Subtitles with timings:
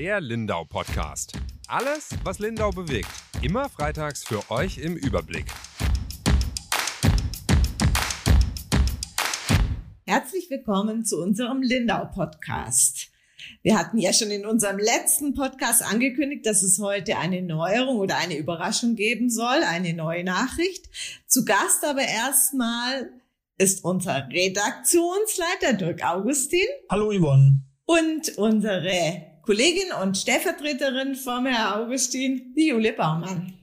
[0.00, 1.34] Der Lindau Podcast.
[1.68, 3.10] Alles, was Lindau bewegt.
[3.42, 5.44] Immer freitags für euch im Überblick.
[10.06, 13.10] Herzlich willkommen zu unserem Lindau Podcast.
[13.62, 18.16] Wir hatten ja schon in unserem letzten Podcast angekündigt, dass es heute eine Neuerung oder
[18.16, 20.88] eine Überraschung geben soll, eine neue Nachricht.
[21.26, 23.10] Zu Gast aber erstmal
[23.58, 26.66] ist unser Redaktionsleiter Dirk Augustin.
[26.88, 27.60] Hallo Yvonne.
[27.84, 33.54] Und unsere Kollegin und Stellvertreterin von Herr Augustin, die Jule Baumann.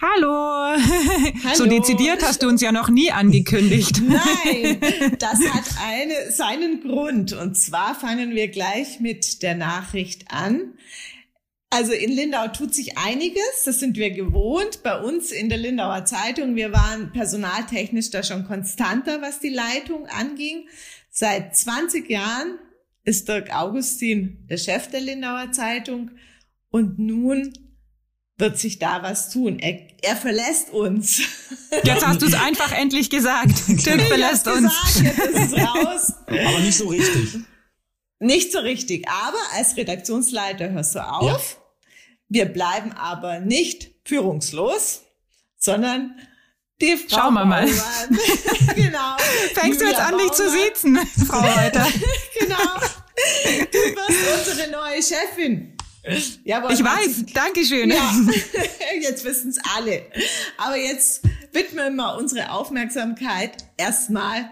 [0.00, 0.76] Hallo.
[1.44, 1.54] Hallo.
[1.54, 4.02] So dezidiert hast du uns ja noch nie angekündigt.
[4.06, 4.80] Nein,
[5.18, 7.32] das hat eine, seinen Grund.
[7.32, 10.74] Und zwar fangen wir gleich mit der Nachricht an.
[11.70, 14.82] Also in Lindau tut sich einiges, das sind wir gewohnt.
[14.82, 20.06] Bei uns in der Lindauer Zeitung, wir waren personaltechnisch da schon konstanter, was die Leitung
[20.06, 20.68] anging.
[21.10, 22.58] Seit 20 Jahren
[23.04, 26.10] ist Dirk Augustin der Chef der Lindauer Zeitung
[26.70, 27.52] und nun
[28.36, 29.58] wird sich da was tun.
[29.60, 31.22] Er, er verlässt uns.
[31.84, 33.52] Jetzt hast du es einfach endlich gesagt.
[33.68, 34.72] Dirk verlässt uns.
[34.92, 36.12] Gesagt, jetzt ist es raus.
[36.26, 37.40] Aber nicht so richtig.
[38.18, 39.08] Nicht so richtig.
[39.08, 41.58] Aber als Redaktionsleiter hörst du auf.
[41.58, 41.64] Ja.
[42.28, 45.02] Wir bleiben aber nicht führungslos,
[45.56, 46.16] sondern
[46.80, 47.66] die Frau Schauen wir mal.
[48.74, 49.16] genau.
[49.54, 51.86] Fängst du jetzt an, dich zu siezen, Frau Reuter?
[52.38, 52.56] genau.
[53.70, 55.76] Du wirst unsere neue Chefin.
[56.44, 57.90] Jawohl, ich weiß, Dankeschön.
[57.90, 58.12] Ja,
[59.00, 60.02] jetzt wissen es alle.
[60.58, 64.50] Aber jetzt widmen wir unsere Aufmerksamkeit erstmal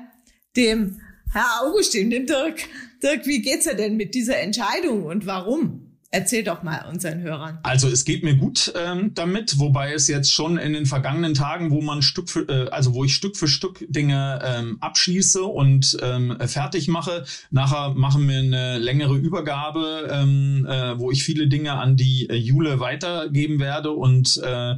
[0.57, 1.01] dem
[1.33, 2.63] Herr Augustin, dem Dirk.
[3.03, 5.82] Dirk, wie geht's dir denn mit dieser Entscheidung und warum?
[6.15, 7.59] Erzähl doch mal unseren Hörern.
[7.63, 11.71] Also es geht mir gut ähm, damit, wobei es jetzt schon in den vergangenen Tagen,
[11.71, 15.97] wo man Stück für, äh, also wo ich Stück für Stück Dinge ähm, abschließe und
[16.03, 17.25] ähm, fertig mache.
[17.51, 22.35] Nachher machen wir eine längere Übergabe, ähm, äh, wo ich viele Dinge an die äh,
[22.35, 24.75] Jule weitergeben werde und äh,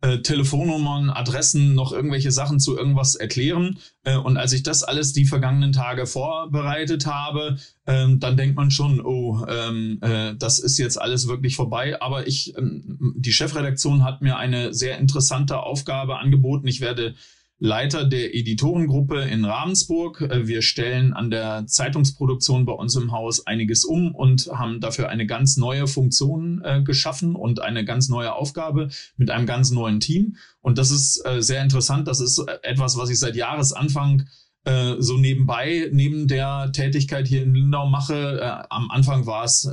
[0.00, 3.78] äh, Telefonnummern, Adressen, noch irgendwelche Sachen zu irgendwas erklären.
[4.04, 8.70] Äh, und als ich das alles die vergangenen Tage vorbereitet habe, ähm, dann denkt man
[8.70, 12.00] schon, oh, ähm, äh, das ist jetzt alles wirklich vorbei.
[12.00, 16.68] Aber ich, ähm, die Chefredaktion hat mir eine sehr interessante Aufgabe angeboten.
[16.68, 17.14] Ich werde
[17.60, 20.20] Leiter der Editorengruppe in Ravensburg.
[20.20, 25.08] Äh, wir stellen an der Zeitungsproduktion bei uns im Haus einiges um und haben dafür
[25.08, 29.98] eine ganz neue Funktion äh, geschaffen und eine ganz neue Aufgabe mit einem ganz neuen
[29.98, 30.36] Team.
[30.60, 32.06] Und das ist äh, sehr interessant.
[32.06, 34.28] Das ist äh, etwas, was ich seit Jahresanfang
[34.64, 38.40] äh, so nebenbei, neben der Tätigkeit hier in Lindau mache.
[38.40, 39.68] Äh, am Anfang war es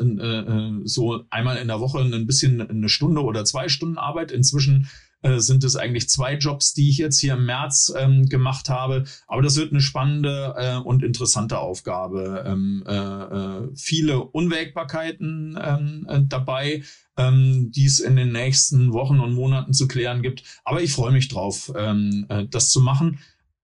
[0.86, 4.32] so einmal in der Woche ein bisschen eine Stunde oder zwei Stunden Arbeit.
[4.32, 4.88] Inzwischen
[5.26, 9.06] äh, sind es eigentlich zwei Jobs, die ich jetzt hier im März ähm, gemacht habe.
[9.26, 12.44] Aber das wird eine spannende äh, und interessante Aufgabe.
[12.46, 16.84] Ähm, äh, äh, viele Unwägbarkeiten ähm, äh, dabei,
[17.18, 20.44] ähm, die es in den nächsten Wochen und Monaten zu klären gibt.
[20.64, 23.18] Aber ich freue mich drauf, ähm, äh, das zu machen.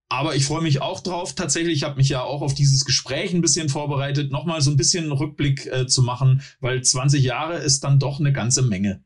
[0.08, 1.34] Aber ich freue mich auch drauf.
[1.34, 4.76] Tatsächlich, ich habe mich ja auch auf dieses Gespräch ein bisschen vorbereitet, nochmal so ein
[4.76, 9.04] bisschen einen Rückblick äh, zu machen, weil 20 Jahre ist dann doch eine ganze Menge.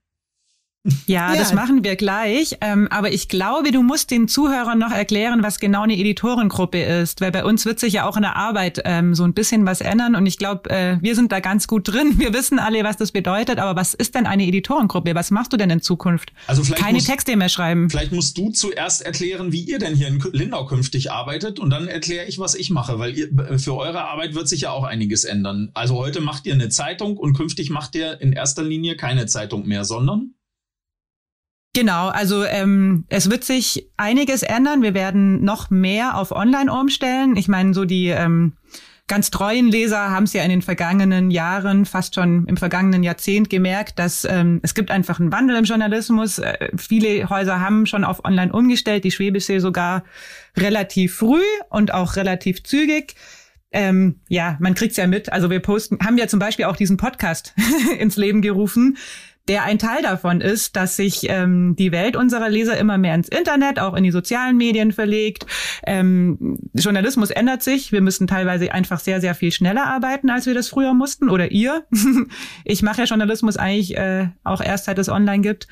[1.06, 2.56] Ja, ja, das machen wir gleich.
[2.60, 7.20] Ähm, aber ich glaube, du musst den Zuhörern noch erklären, was genau eine Editorengruppe ist,
[7.20, 9.80] weil bei uns wird sich ja auch in der Arbeit ähm, so ein bisschen was
[9.80, 10.14] ändern.
[10.14, 12.18] Und ich glaube, äh, wir sind da ganz gut drin.
[12.18, 13.58] Wir wissen alle, was das bedeutet.
[13.58, 15.14] Aber was ist denn eine Editorengruppe?
[15.14, 16.32] Was machst du denn in Zukunft?
[16.46, 17.90] Also vielleicht keine musst, Texte mehr schreiben.
[17.90, 21.88] Vielleicht musst du zuerst erklären, wie ihr denn hier in Lindau künftig arbeitet, und dann
[21.88, 25.24] erkläre ich, was ich mache, weil ihr, für eure Arbeit wird sich ja auch einiges
[25.24, 25.70] ändern.
[25.74, 29.66] Also heute macht ihr eine Zeitung und künftig macht ihr in erster Linie keine Zeitung
[29.66, 30.35] mehr, sondern
[31.76, 34.80] Genau, also ähm, es wird sich einiges ändern.
[34.80, 37.36] Wir werden noch mehr auf Online umstellen.
[37.36, 38.54] Ich meine, so die ähm,
[39.08, 43.50] ganz treuen Leser haben es ja in den vergangenen Jahren, fast schon im vergangenen Jahrzehnt
[43.50, 46.38] gemerkt, dass ähm, es gibt einfach einen Wandel im Journalismus.
[46.38, 50.04] Äh, viele Häuser haben schon auf Online umgestellt, die Schwäbische sogar
[50.56, 53.16] relativ früh und auch relativ zügig.
[53.70, 55.30] Ähm, ja, man kriegt's ja mit.
[55.30, 57.52] Also wir posten, haben ja zum Beispiel auch diesen Podcast
[57.98, 58.96] ins Leben gerufen
[59.48, 63.28] der ein Teil davon ist, dass sich ähm, die Welt unserer Leser immer mehr ins
[63.28, 65.46] Internet, auch in die sozialen Medien verlegt.
[65.86, 67.92] Ähm, Journalismus ändert sich.
[67.92, 71.30] Wir müssen teilweise einfach sehr, sehr viel schneller arbeiten, als wir das früher mussten.
[71.30, 71.84] Oder ihr.
[72.64, 75.68] ich mache ja Journalismus eigentlich äh, auch erst, seit es online gibt.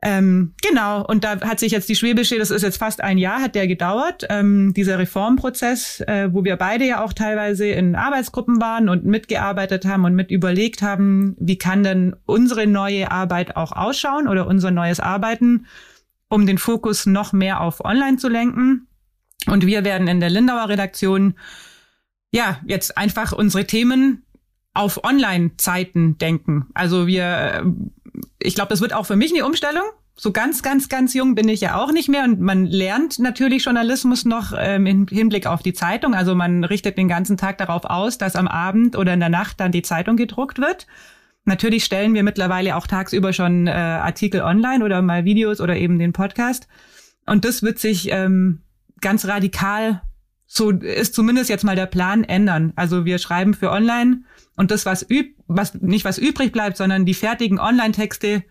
[0.00, 3.42] Ähm, genau, und da hat sich jetzt die Schwäbische, das ist jetzt fast ein Jahr,
[3.42, 8.60] hat der gedauert, ähm, dieser Reformprozess, äh, wo wir beide ja auch teilweise in Arbeitsgruppen
[8.60, 13.72] waren und mitgearbeitet haben und mit überlegt haben, wie kann denn unsere neue Arbeit auch
[13.72, 15.66] ausschauen oder unser neues Arbeiten,
[16.28, 18.86] um den Fokus noch mehr auf Online zu lenken.
[19.46, 21.34] Und wir werden in der Lindauer Redaktion
[22.30, 24.24] ja jetzt einfach unsere Themen
[24.74, 26.66] auf Online-Zeiten denken.
[26.72, 27.62] Also wir, äh,
[28.38, 29.84] ich glaube, das wird auch für mich eine Umstellung.
[30.16, 33.64] So ganz, ganz, ganz jung bin ich ja auch nicht mehr und man lernt natürlich
[33.64, 36.14] Journalismus noch ähm, im Hinblick auf die Zeitung.
[36.14, 39.60] Also man richtet den ganzen Tag darauf aus, dass am Abend oder in der Nacht
[39.60, 40.88] dann die Zeitung gedruckt wird.
[41.44, 45.98] Natürlich stellen wir mittlerweile auch tagsüber schon äh, Artikel online oder mal Videos oder eben
[45.98, 46.66] den Podcast.
[47.24, 48.62] Und das wird sich ähm,
[49.00, 50.02] ganz radikal,
[50.50, 52.72] so ist zumindest jetzt mal der Plan, ändern.
[52.74, 54.22] Also wir schreiben für online
[54.56, 58.42] und das, was üb was nicht was übrig bleibt, sondern die fertigen Online-Texte,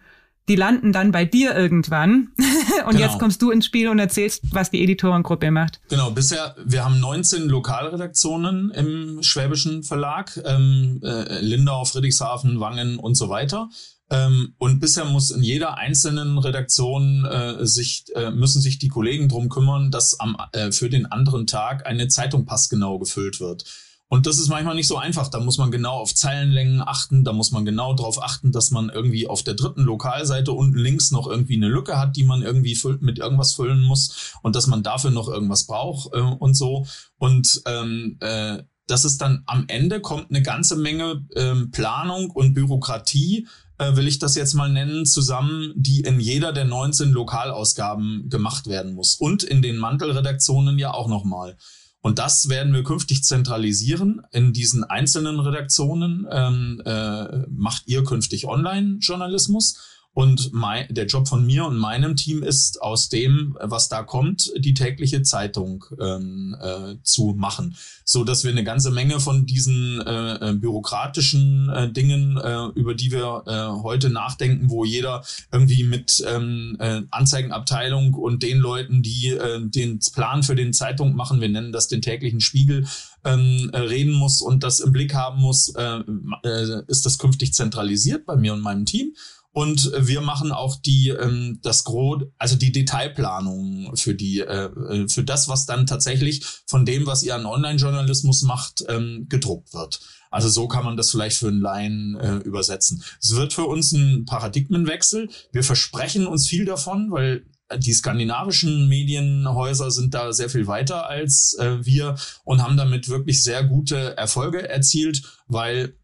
[0.48, 2.30] die landen dann bei dir irgendwann.
[2.86, 3.06] und genau.
[3.06, 5.82] jetzt kommst du ins Spiel und erzählst, was die Editorengruppe macht.
[5.90, 13.16] Genau, bisher, wir haben 19 Lokalredaktionen im Schwäbischen Verlag, ähm, äh, Lindau, Friedrichshafen, Wangen und
[13.16, 13.70] so weiter.
[14.10, 19.28] Ähm, und bisher muss in jeder einzelnen Redaktion äh, sich, äh, müssen sich die Kollegen
[19.28, 23.66] drum kümmern, dass am, äh, für den anderen Tag eine Zeitung passgenau gefüllt wird.
[24.10, 25.28] Und das ist manchmal nicht so einfach.
[25.28, 27.26] Da muss man genau auf Zeilenlängen achten.
[27.26, 31.12] Da muss man genau darauf achten, dass man irgendwie auf der dritten Lokalseite unten links
[31.12, 34.82] noch irgendwie eine Lücke hat, die man irgendwie mit irgendwas füllen muss und dass man
[34.82, 36.86] dafür noch irgendwas braucht äh, und so.
[37.18, 42.54] Und ähm, äh, das ist dann am Ende kommt eine ganze Menge ähm, Planung und
[42.54, 43.46] Bürokratie
[43.78, 48.68] äh, will ich das jetzt mal nennen, zusammen, die in jeder der 19 Lokalausgaben gemacht
[48.68, 49.16] werden muss.
[49.16, 51.58] Und in den Mantelredaktionen ja auch nochmal.
[52.02, 54.22] Und das werden wir künftig zentralisieren.
[54.32, 59.78] In diesen einzelnen Redaktionen ähm, äh, macht ihr künftig Online-Journalismus
[60.18, 64.52] und mein, der Job von mir und meinem Team ist, aus dem, was da kommt,
[64.58, 70.02] die tägliche Zeitung ähm, äh, zu machen, so dass wir eine ganze Menge von diesen
[70.02, 75.84] äh, äh, bürokratischen äh, Dingen, äh, über die wir äh, heute nachdenken, wo jeder irgendwie
[75.84, 81.42] mit ähm, äh, Anzeigenabteilung und den Leuten, die äh, den Plan für den Zeitung machen,
[81.42, 82.88] wir nennen das den täglichen Spiegel,
[83.24, 86.00] ähm, äh, reden muss und das im Blick haben muss, äh,
[86.44, 89.14] äh, ist das künftig zentralisiert bei mir und meinem Team.
[89.58, 95.08] Und wir machen auch die ähm, das Gros, also die Detailplanung für die äh, äh,
[95.08, 100.00] für das, was dann tatsächlich von dem, was ihr an Online-Journalismus macht, ähm, gedruckt wird.
[100.30, 103.04] Also so kann man das vielleicht für einen Laien äh, übersetzen.
[103.20, 105.28] Es wird für uns ein Paradigmenwechsel.
[105.52, 107.48] Wir versprechen uns viel davon, weil
[107.80, 113.42] die skandinavischen Medienhäuser sind da sehr viel weiter als äh, wir und haben damit wirklich
[113.42, 115.98] sehr gute Erfolge erzielt, weil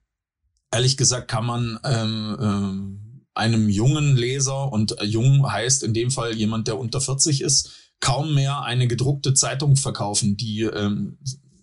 [0.72, 3.03] ehrlich gesagt kann man ähm, ähm,
[3.36, 7.72] einem jungen Leser, und äh, jung heißt in dem Fall jemand, der unter 40 ist,
[8.00, 10.38] kaum mehr eine gedruckte Zeitung verkaufen.
[10.38, 11.18] Die ähm,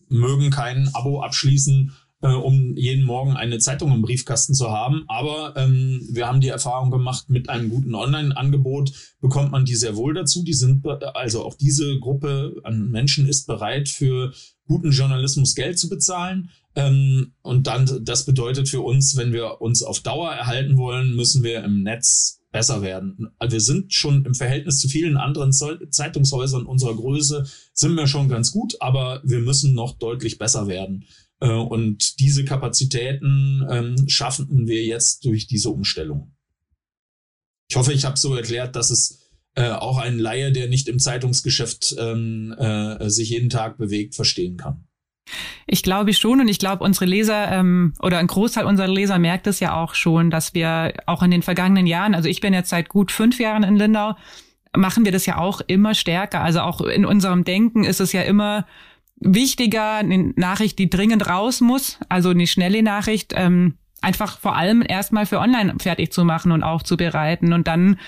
[0.08, 5.04] mögen kein Abo abschließen, äh, um jeden Morgen eine Zeitung im Briefkasten zu haben.
[5.08, 9.96] Aber ähm, wir haben die Erfahrung gemacht, mit einem guten Online-Angebot bekommt man die sehr
[9.96, 10.42] wohl dazu.
[10.42, 14.32] Die sind also auch diese Gruppe an Menschen ist bereit, für
[14.66, 16.50] guten Journalismus Geld zu bezahlen.
[16.80, 21.42] Ähm, und dann, das bedeutet für uns, wenn wir uns auf Dauer erhalten wollen, müssen
[21.42, 23.28] wir im Netz besser werden.
[23.48, 28.50] Wir sind schon im Verhältnis zu vielen anderen Zeitungshäusern unserer Größe, sind wir schon ganz
[28.50, 31.04] gut, aber wir müssen noch deutlich besser werden.
[31.40, 36.34] Äh, und diese Kapazitäten ähm, schaffen wir jetzt durch diese Umstellung.
[37.68, 40.98] Ich hoffe, ich habe so erklärt, dass es äh, auch ein Laie, der nicht im
[40.98, 44.86] Zeitungsgeschäft ähm, äh, sich jeden Tag bewegt, verstehen kann.
[45.66, 49.46] Ich glaube schon und ich glaube, unsere Leser ähm, oder ein Großteil unserer Leser merkt
[49.46, 52.70] es ja auch schon, dass wir auch in den vergangenen Jahren, also ich bin jetzt
[52.70, 54.16] seit gut fünf Jahren in Lindau,
[54.76, 56.42] machen wir das ja auch immer stärker.
[56.42, 58.66] Also auch in unserem Denken ist es ja immer
[59.16, 64.82] wichtiger, eine Nachricht, die dringend raus muss, also eine schnelle Nachricht, ähm, einfach vor allem
[64.86, 67.52] erstmal für online fertig zu machen und aufzubereiten.
[67.52, 67.98] Und dann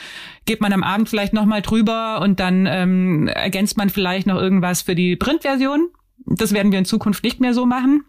[0.46, 4.82] geht man am Abend vielleicht nochmal drüber und dann ähm, ergänzt man vielleicht noch irgendwas
[4.82, 5.90] für die Printversion
[6.38, 8.04] das werden wir in Zukunft nicht mehr so machen.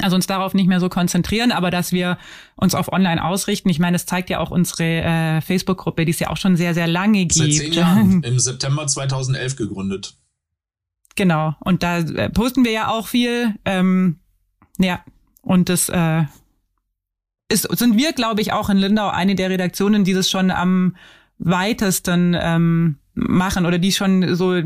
[0.00, 2.16] Also uns darauf nicht mehr so konzentrieren, aber dass wir
[2.56, 3.68] uns auf Online ausrichten.
[3.68, 6.72] Ich meine, das zeigt ja auch unsere äh, Facebook-Gruppe, die es ja auch schon sehr,
[6.72, 7.34] sehr lange gibt.
[7.34, 10.16] Seit zehn Jahren, im September 2011 gegründet.
[11.14, 13.54] Genau, und da äh, posten wir ja auch viel.
[13.66, 14.20] Ähm,
[14.78, 15.04] ja,
[15.42, 16.24] und das äh,
[17.50, 20.96] ist, sind wir, glaube ich, auch in Lindau eine der Redaktionen, die das schon am
[21.38, 24.60] weitesten ähm, machen oder die schon so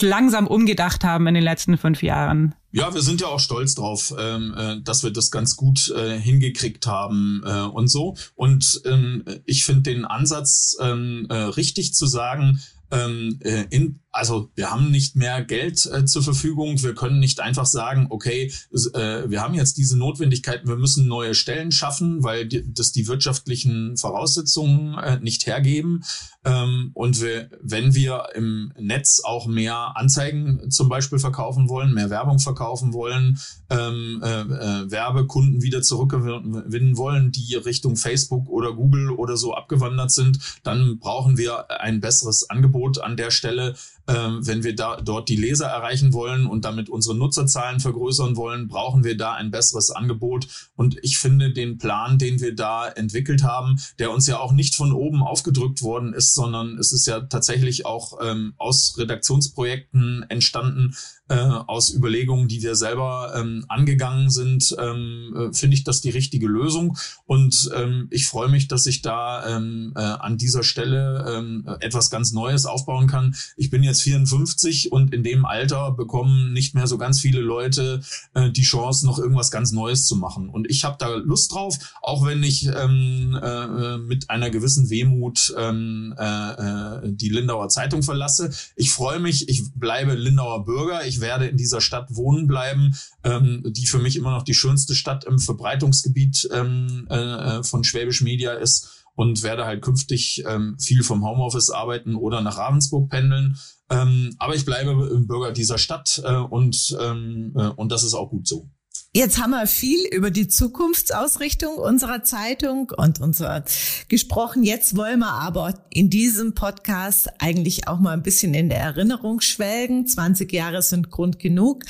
[0.00, 2.54] langsam umgedacht haben in den letzten fünf Jahren.
[2.72, 6.18] Ja, wir sind ja auch stolz drauf, ähm, äh, dass wir das ganz gut äh,
[6.18, 8.16] hingekriegt haben äh, und so.
[8.36, 12.60] Und ähm, ich finde den Ansatz ähm, äh, richtig zu sagen,
[12.92, 16.82] ähm, äh, in also wir haben nicht mehr Geld äh, zur Verfügung.
[16.82, 18.52] Wir können nicht einfach sagen, okay,
[18.94, 23.06] äh, wir haben jetzt diese Notwendigkeiten, wir müssen neue Stellen schaffen, weil die, das die
[23.06, 26.02] wirtschaftlichen Voraussetzungen äh, nicht hergeben.
[26.44, 32.08] Ähm, und wir, wenn wir im Netz auch mehr Anzeigen zum Beispiel verkaufen wollen, mehr
[32.08, 33.38] Werbung verkaufen wollen,
[33.68, 40.10] ähm, äh, äh, Werbekunden wieder zurückgewinnen wollen, die Richtung Facebook oder Google oder so abgewandert
[40.10, 43.74] sind, dann brauchen wir ein besseres Angebot an der Stelle.
[44.10, 48.66] Ähm, wenn wir da dort die Leser erreichen wollen und damit unsere Nutzerzahlen vergrößern wollen,
[48.66, 50.48] brauchen wir da ein besseres Angebot.
[50.74, 54.74] Und ich finde den Plan, den wir da entwickelt haben, der uns ja auch nicht
[54.74, 60.94] von oben aufgedrückt worden ist, sondern es ist ja tatsächlich auch ähm, aus Redaktionsprojekten entstanden,
[61.30, 66.10] äh, aus Überlegungen, die wir selber ähm, angegangen sind, ähm, äh, finde ich das die
[66.10, 66.98] richtige Lösung.
[67.24, 72.10] Und ähm, ich freue mich, dass ich da ähm, äh, an dieser Stelle ähm, etwas
[72.10, 73.36] ganz Neues aufbauen kann.
[73.56, 78.00] Ich bin jetzt 54 und in dem Alter bekommen nicht mehr so ganz viele Leute
[78.34, 80.48] äh, die Chance, noch irgendwas ganz Neues zu machen.
[80.48, 85.54] Und ich habe da Lust drauf, auch wenn ich ähm, äh, mit einer gewissen Wehmut
[85.56, 88.50] ähm, äh, äh, die Lindauer Zeitung verlasse.
[88.76, 91.06] Ich freue mich, ich bleibe Lindauer Bürger.
[91.06, 94.94] Ich werde in dieser Stadt wohnen bleiben, ähm, die für mich immer noch die schönste
[94.94, 101.02] Stadt im Verbreitungsgebiet ähm, äh, von Schwäbisch Media ist und werde halt künftig ähm, viel
[101.02, 103.58] vom Homeoffice arbeiten oder nach Ravensburg pendeln.
[103.90, 104.94] Ähm, aber ich bleibe
[105.26, 108.70] Bürger dieser Stadt äh, und, ähm, äh, und das ist auch gut so.
[109.12, 113.62] Jetzt haben wir viel über die Zukunftsausrichtung unserer Zeitung und unserer
[114.08, 114.62] gesprochen.
[114.62, 119.42] Jetzt wollen wir aber in diesem Podcast eigentlich auch mal ein bisschen in der Erinnerung
[119.42, 120.06] schwelgen.
[120.06, 121.84] 20 Jahre sind Grund genug.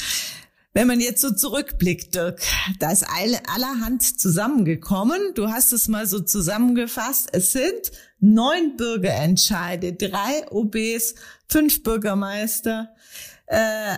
[0.72, 2.40] Wenn man jetzt so zurückblickt, Dirk,
[2.78, 5.34] da ist allerhand zusammengekommen.
[5.34, 7.28] Du hast es mal so zusammengefasst.
[7.32, 11.16] Es sind neun Bürgerentscheide, drei OBs,
[11.48, 12.94] fünf Bürgermeister,
[13.46, 13.96] äh,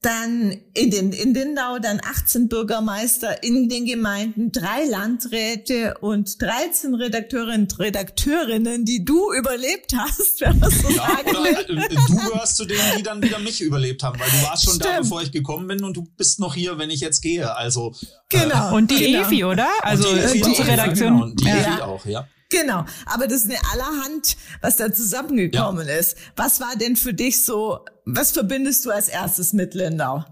[0.00, 6.94] dann in den in Lindau dann 18 Bürgermeister in den Gemeinden, drei Landräte und 13
[6.94, 11.78] Redakteurinnen und Redakteurinnen, die du überlebt hast, wenn man so ja, sagen will.
[11.78, 14.74] Äh, du gehörst zu denen, die dann wieder mich überlebt haben, weil du warst schon
[14.74, 14.94] Stimmt.
[14.94, 17.56] da, bevor ich gekommen bin und du bist noch hier, wenn ich jetzt gehe.
[17.56, 17.92] Also
[18.28, 18.70] genau.
[18.70, 19.26] Äh, und die genau.
[19.26, 19.68] Evi, oder?
[19.82, 21.12] Also die Evi unsere Redaktion.
[21.12, 21.24] Genau.
[21.24, 21.74] Und die ja.
[21.74, 22.28] Evi auch, ja.
[22.50, 25.96] Genau, aber das ist eine allerhand, was da zusammengekommen ja.
[25.96, 26.16] ist.
[26.36, 30.24] Was war denn für dich so, was verbindest du als erstes mit Lindau?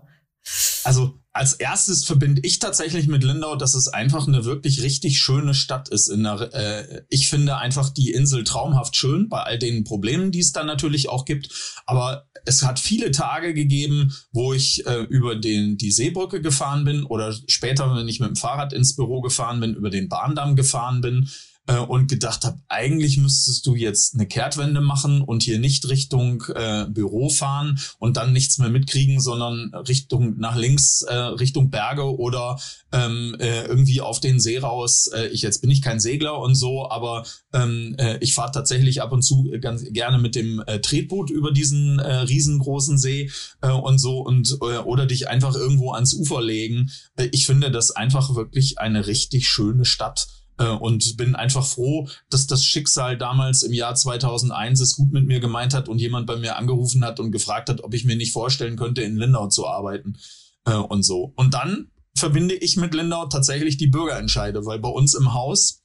[0.85, 5.53] Also als erstes verbinde ich tatsächlich mit Lindau, dass es einfach eine wirklich richtig schöne
[5.53, 6.09] Stadt ist.
[6.09, 10.39] In der, äh, ich finde einfach die Insel traumhaft schön, bei all den Problemen, die
[10.39, 11.51] es da natürlich auch gibt.
[11.85, 17.05] Aber es hat viele Tage gegeben, wo ich äh, über den, die Seebrücke gefahren bin
[17.05, 21.03] oder später, wenn ich mit dem Fahrrad ins Büro gefahren bin, über den Bahndamm gefahren
[21.03, 21.29] bin
[21.67, 26.43] äh, und gedacht habe, eigentlich müsstest du jetzt eine Kehrtwende machen und hier nicht Richtung
[26.55, 32.19] äh, Büro fahren und dann nichts mehr mitkriegen, sondern Richtung nach links, äh, Richtung Berge
[32.19, 32.59] oder
[32.93, 35.09] ähm, äh, irgendwie auf den See raus.
[35.09, 39.03] Äh, ich jetzt bin ich kein Segler und so, aber ähm, äh, ich fahre tatsächlich
[39.03, 43.31] ab und zu ganz gerne mit dem äh, Tretboot über diesen äh, riesengroßen See
[43.61, 46.91] äh, und so und äh, oder dich einfach irgendwo ans Ufer legen.
[47.17, 50.29] Äh, ich finde das einfach wirklich eine richtig schöne Stadt.
[50.59, 55.27] Äh, und bin einfach froh, dass das Schicksal damals im Jahr 2001 es gut mit
[55.27, 58.17] mir gemeint hat und jemand bei mir angerufen hat und gefragt hat, ob ich mir
[58.17, 60.17] nicht vorstellen könnte, in Lindau zu arbeiten
[60.65, 61.33] äh, und so.
[61.37, 65.83] Und dann verbinde ich mit Lindau tatsächlich die Bürgerentscheide, weil bei uns im Haus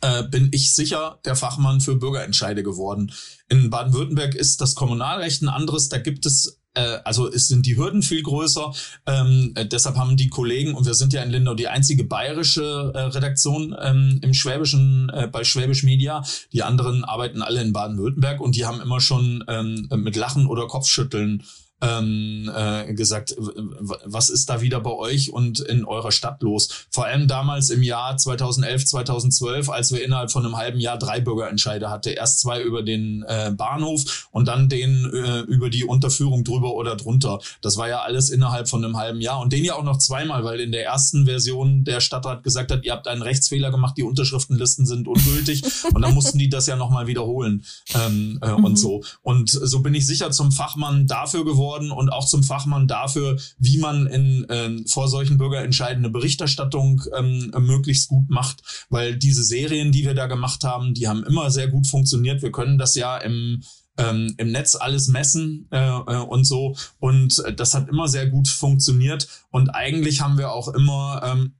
[0.00, 3.12] äh, bin ich sicher der Fachmann für Bürgerentscheide geworden.
[3.48, 5.88] In Baden-Württemberg ist das Kommunalrecht ein anderes.
[5.88, 6.59] Da gibt es
[7.04, 8.72] also es sind die Hürden viel größer.
[9.06, 12.92] Ähm, äh, deshalb haben die Kollegen, und wir sind ja in Lindau die einzige bayerische
[12.94, 16.22] äh, Redaktion ähm, im Schwäbischen, äh, bei Schwäbisch Media.
[16.52, 20.66] Die anderen arbeiten alle in Baden-Württemberg und die haben immer schon ähm, mit Lachen oder
[20.66, 21.42] Kopfschütteln
[21.80, 26.86] ähm, äh, gesagt, was ist da wieder bei euch und in eurer Stadt los?
[26.90, 31.20] Vor allem damals im Jahr 2011, 2012, als wir innerhalb von einem halben Jahr drei
[31.20, 32.10] Bürgerentscheide hatte.
[32.10, 36.96] Erst zwei über den äh, Bahnhof und dann den äh, über die Unterführung drüber oder
[36.96, 37.40] drunter.
[37.62, 40.44] Das war ja alles innerhalb von einem halben Jahr und den ja auch noch zweimal,
[40.44, 44.02] weil in der ersten Version der Stadtrat gesagt hat, ihr habt einen Rechtsfehler gemacht, die
[44.02, 45.62] Unterschriftenlisten sind ungültig
[45.94, 48.64] und dann mussten die das ja nochmal wiederholen ähm, äh, mhm.
[48.64, 49.02] und so.
[49.22, 53.38] Und so bin ich sicher zum Fachmann dafür geworden, geworden und auch zum Fachmann dafür,
[53.58, 59.44] wie man in, äh, vor solchen Bürgerentscheiden eine Berichterstattung ähm, möglichst gut macht, weil diese
[59.44, 62.42] Serien, die wir da gemacht haben, die haben immer sehr gut funktioniert.
[62.42, 63.62] Wir können das ja im
[63.98, 66.76] ähm, im Netz alles messen äh, äh, und so.
[67.00, 69.28] Und äh, das hat immer sehr gut funktioniert.
[69.50, 71.54] Und eigentlich haben wir auch immer ähm,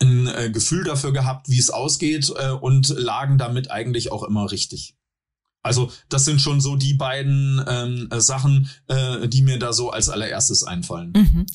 [0.00, 4.50] ein äh, Gefühl dafür gehabt, wie es ausgeht äh, und lagen damit eigentlich auch immer
[4.50, 4.96] richtig.
[5.62, 9.90] Also das sind schon so die beiden ähm, äh, Sachen, äh, die mir da so
[9.90, 11.12] als allererstes einfallen.
[11.14, 11.46] Mhm.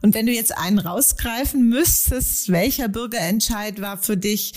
[0.00, 4.54] Und wenn du jetzt einen rausgreifen müsstest, welcher Bürgerentscheid war für dich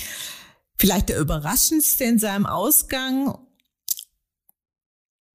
[0.78, 3.38] vielleicht der überraschendste in seinem Ausgang?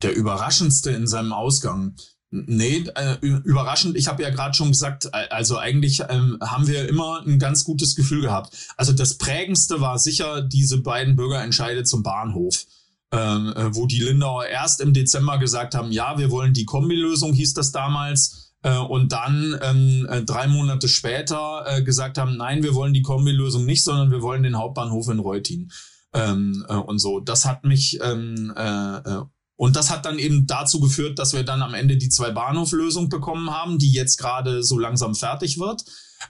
[0.02, 1.94] Der überraschendste in seinem Ausgang.
[2.30, 3.96] Nee, äh, überraschend.
[3.96, 7.94] Ich habe ja gerade schon gesagt, also eigentlich ähm, haben wir immer ein ganz gutes
[7.94, 8.54] Gefühl gehabt.
[8.76, 12.66] Also das prägendste war sicher diese beiden Bürgerentscheide zum Bahnhof,
[13.12, 17.32] ähm, äh, wo die Lindauer erst im Dezember gesagt haben, ja, wir wollen die Kombilösung,
[17.32, 18.52] hieß das damals.
[18.62, 23.02] Äh, und dann ähm, äh, drei Monate später äh, gesagt haben, nein, wir wollen die
[23.02, 25.70] Kombilösung nicht, sondern wir wollen den Hauptbahnhof in Reutin.
[26.12, 27.20] Ähm, äh, und so.
[27.20, 29.22] Das hat mich ähm, äh, äh
[29.60, 33.08] und das hat dann eben dazu geführt, dass wir dann am Ende die zwei Bahnhoflösung
[33.08, 35.82] bekommen haben, die jetzt gerade so langsam fertig wird.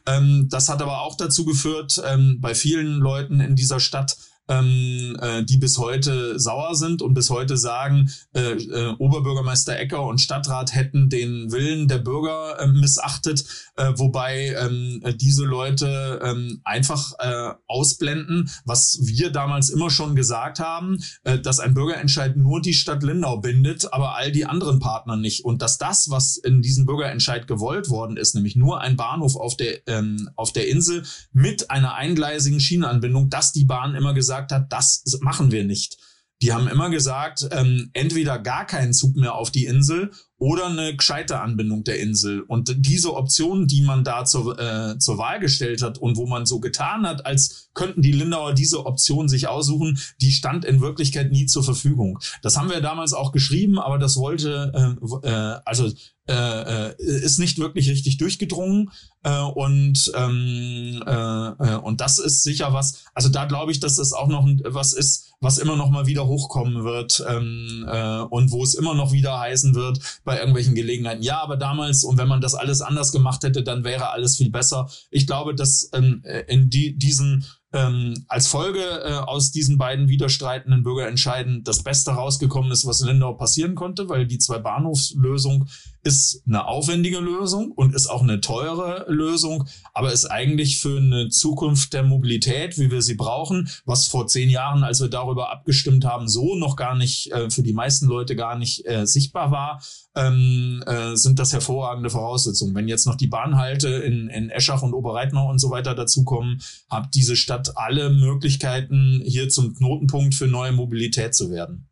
[0.06, 4.16] Ähm, das hat aber auch dazu geführt, ähm, bei vielen Leuten in dieser Stadt,
[4.49, 10.05] ähm, äh, die bis heute sauer sind und bis heute sagen, äh, äh, Oberbürgermeister Ecker
[10.05, 13.45] und Stadtrat hätten den Willen der Bürger äh, missachtet,
[13.76, 20.61] äh, wobei ähm, diese Leute ähm, einfach äh, ausblenden, was wir damals immer schon gesagt
[20.61, 25.17] haben, äh, dass ein Bürgerentscheid nur die Stadt Lindau bindet, aber all die anderen Partner
[25.17, 25.45] nicht.
[25.45, 29.57] Und dass das, was in diesem Bürgerentscheid gewollt worden ist, nämlich nur ein Bahnhof auf
[29.57, 34.52] der, ähm, auf der Insel mit einer eingleisigen Schienenanbindung, dass die Bahn immer gesagt gesagt
[34.52, 35.97] hat, das machen wir nicht.
[36.40, 40.95] Die haben immer gesagt, ähm, entweder gar keinen Zug mehr auf die Insel oder eine
[40.95, 42.42] gescheite Anbindung der Insel.
[42.42, 46.47] Und diese Option, die man da zur, äh, zur Wahl gestellt hat und wo man
[46.47, 51.33] so getan hat, als könnten die Lindauer diese Option sich aussuchen, die stand in Wirklichkeit
[51.33, 52.18] nie zur Verfügung.
[52.42, 55.90] Das haben wir damals auch geschrieben, aber das wollte, äh, äh, also
[56.28, 58.90] äh, äh, ist nicht wirklich richtig durchgedrungen.
[59.23, 63.97] Äh, und, ähm, äh, äh, und das ist sicher was, also da glaube ich, dass
[63.97, 68.50] das auch noch was ist, was immer noch mal wieder hochkommen wird ähm, äh, und
[68.50, 71.23] wo es immer noch wieder heißen wird bei irgendwelchen Gelegenheiten.
[71.23, 74.50] Ja, aber damals und wenn man das alles anders gemacht hätte, dann wäre alles viel
[74.50, 74.87] besser.
[75.11, 80.82] Ich glaube, dass ähm, in die, diesen ähm, als Folge äh, aus diesen beiden widerstreitenden
[80.82, 85.66] Bürgerentscheiden das Beste rausgekommen ist, was in Lindau passieren konnte, weil die zwei Bahnhofslösung
[86.02, 91.28] ist eine aufwendige Lösung und ist auch eine teure Lösung, aber ist eigentlich für eine
[91.28, 96.04] Zukunft der Mobilität, wie wir sie brauchen, was vor zehn Jahren, als wir darüber abgestimmt
[96.04, 99.82] haben, so noch gar nicht äh, für die meisten Leute gar nicht äh, sichtbar war,
[100.15, 102.75] ähm, äh, sind das hervorragende Voraussetzungen.
[102.75, 107.15] Wenn jetzt noch die Bahnhalte in, in Eschach und Oberreitnau und so weiter dazukommen, hat
[107.15, 111.89] diese Stadt alle Möglichkeiten, hier zum Knotenpunkt für neue Mobilität zu werden.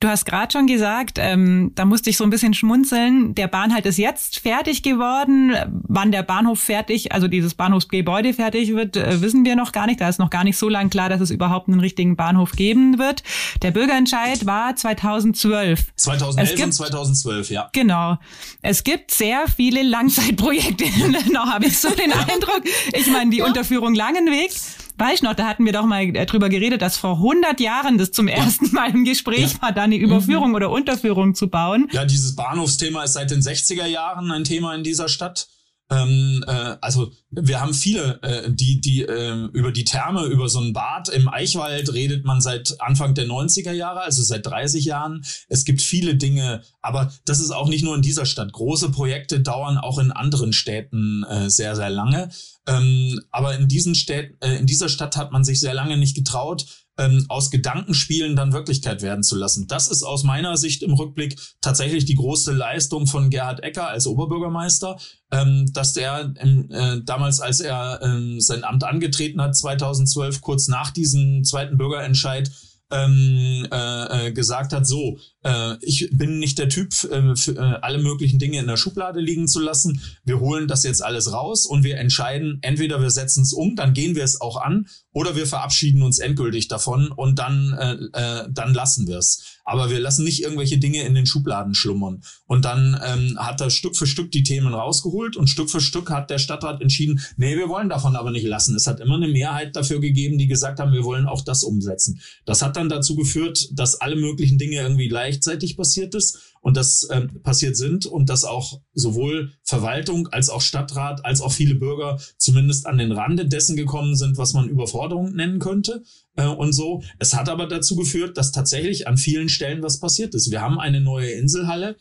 [0.00, 3.34] Du hast gerade schon gesagt, ähm, da musste ich so ein bisschen schmunzeln.
[3.34, 5.52] Der Bahnhalt ist jetzt fertig geworden.
[5.88, 10.00] Wann der Bahnhof fertig, also dieses Bahnhofsgebäude fertig wird, äh, wissen wir noch gar nicht.
[10.00, 13.00] Da ist noch gar nicht so lang klar, dass es überhaupt einen richtigen Bahnhof geben
[13.00, 13.24] wird.
[13.62, 15.92] Der Bürgerentscheid war 2012.
[15.96, 17.68] 2011 gibt, und 2012, ja.
[17.72, 18.18] Genau.
[18.62, 20.84] Es gibt sehr viele Langzeitprojekte.
[21.32, 22.62] noch habe ich so den Eindruck.
[22.92, 23.46] Ich meine, die ja.
[23.46, 24.52] Unterführung Langenweg
[24.98, 28.10] Weißt noch, da hatten wir doch mal äh, drüber geredet, dass vor 100 Jahren das
[28.10, 29.62] zum ersten Mal im Gespräch ja.
[29.62, 30.54] war, da eine Überführung mhm.
[30.56, 31.88] oder Unterführung zu bauen.
[31.92, 35.48] Ja, dieses Bahnhofsthema ist seit den 60er Jahren ein Thema in dieser Stadt.
[35.90, 40.60] Ähm, äh, also wir haben viele, äh, die, die äh, über die Therme, über so
[40.60, 45.24] ein Bad im Eichwald redet man seit Anfang der 90er Jahre, also seit 30 Jahren.
[45.48, 48.52] Es gibt viele Dinge, aber das ist auch nicht nur in dieser Stadt.
[48.52, 52.28] Große Projekte dauern auch in anderen Städten äh, sehr, sehr lange.
[52.66, 56.14] Ähm, aber in diesen Städten, äh, in dieser Stadt hat man sich sehr lange nicht
[56.14, 56.66] getraut,
[56.98, 59.66] ähm, aus Gedankenspielen dann Wirklichkeit werden zu lassen.
[59.68, 64.06] Das ist aus meiner Sicht im Rückblick tatsächlich die große Leistung von Gerhard Ecker als
[64.06, 64.98] Oberbürgermeister,
[65.30, 70.68] ähm, dass der ähm, äh, damals, als er ähm, sein Amt angetreten hat, 2012, kurz
[70.68, 72.50] nach diesem zweiten Bürgerentscheid,
[72.90, 77.78] ähm, äh, äh, gesagt hat, so, äh, ich bin nicht der Typ, äh, für, äh,
[77.82, 80.00] alle möglichen Dinge in der Schublade liegen zu lassen.
[80.24, 83.94] Wir holen das jetzt alles raus und wir entscheiden, entweder wir setzen es um, dann
[83.94, 88.48] gehen wir es auch an, oder wir verabschieden uns endgültig davon und dann, äh, äh,
[88.52, 89.58] dann lassen wir es.
[89.64, 92.22] Aber wir lassen nicht irgendwelche Dinge in den Schubladen schlummern.
[92.46, 96.10] Und dann ähm, hat er Stück für Stück die Themen rausgeholt und Stück für Stück
[96.10, 98.76] hat der Stadtrat entschieden, nee, wir wollen davon aber nicht lassen.
[98.76, 102.20] Es hat immer eine Mehrheit dafür gegeben, die gesagt haben, wir wollen auch das umsetzen.
[102.46, 107.04] Das hat dann dazu geführt, dass alle möglichen Dinge irgendwie gleichzeitig passiert ist und das
[107.04, 112.18] äh, passiert sind und dass auch sowohl Verwaltung als auch Stadtrat als auch viele Bürger
[112.38, 116.02] zumindest an den Rande dessen gekommen sind, was man Überforderung nennen könnte
[116.36, 117.02] äh, und so.
[117.18, 120.50] Es hat aber dazu geführt, dass tatsächlich an vielen Stellen was passiert ist.
[120.50, 121.96] Wir haben eine neue Inselhalle,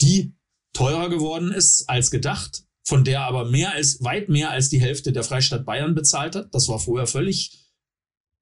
[0.00, 0.34] die
[0.72, 5.12] teurer geworden ist als gedacht, von der aber mehr als weit mehr als die Hälfte
[5.12, 6.52] der Freistaat Bayern bezahlt hat.
[6.52, 7.70] Das war vorher völlig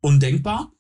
[0.01, 0.73] undenkbar.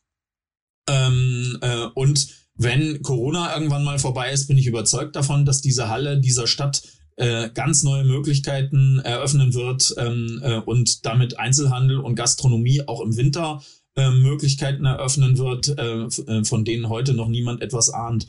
[0.88, 5.88] Ähm, äh, und wenn Corona irgendwann mal vorbei ist, bin ich überzeugt davon, dass diese
[5.88, 6.82] Halle dieser Stadt
[7.16, 13.16] äh, ganz neue Möglichkeiten eröffnen wird ähm, äh, und damit Einzelhandel und Gastronomie auch im
[13.16, 13.62] Winter
[13.96, 18.26] äh, Möglichkeiten eröffnen wird, äh, äh, von denen heute noch niemand etwas ahnt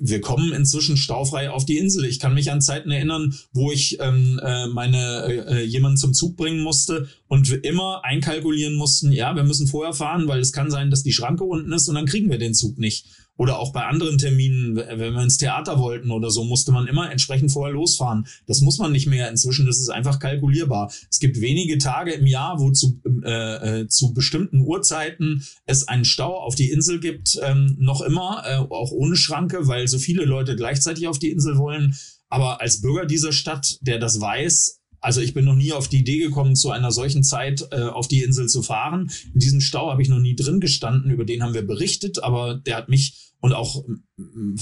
[0.00, 2.04] wir kommen inzwischen staufrei auf die Insel.
[2.04, 6.36] Ich kann mich an Zeiten erinnern, wo ich ähm, äh, meine äh, jemanden zum Zug
[6.36, 10.70] bringen musste und wir immer einkalkulieren mussten, ja, wir müssen vorher fahren, weil es kann
[10.70, 13.06] sein, dass die Schranke unten ist und dann kriegen wir den Zug nicht.
[13.36, 17.10] Oder auch bei anderen Terminen, wenn wir ins Theater wollten oder so, musste man immer
[17.10, 18.26] entsprechend vorher losfahren.
[18.46, 19.28] Das muss man nicht mehr.
[19.28, 20.92] Inzwischen ist es einfach kalkulierbar.
[21.10, 26.04] Es gibt wenige Tage im Jahr, wo zu, äh, äh, zu bestimmten Uhrzeiten es einen
[26.04, 27.38] Stau auf die Insel gibt.
[27.42, 31.58] Ähm, noch immer, äh, auch ohne Schranke, weil so viele Leute gleichzeitig auf die Insel
[31.58, 31.96] wollen.
[32.28, 35.98] Aber als Bürger dieser Stadt, der das weiß, also ich bin noch nie auf die
[35.98, 39.10] Idee gekommen, zu einer solchen Zeit äh, auf die Insel zu fahren.
[39.34, 42.54] In diesem Stau habe ich noch nie drin gestanden, über den haben wir berichtet, aber
[42.54, 43.84] der hat mich und auch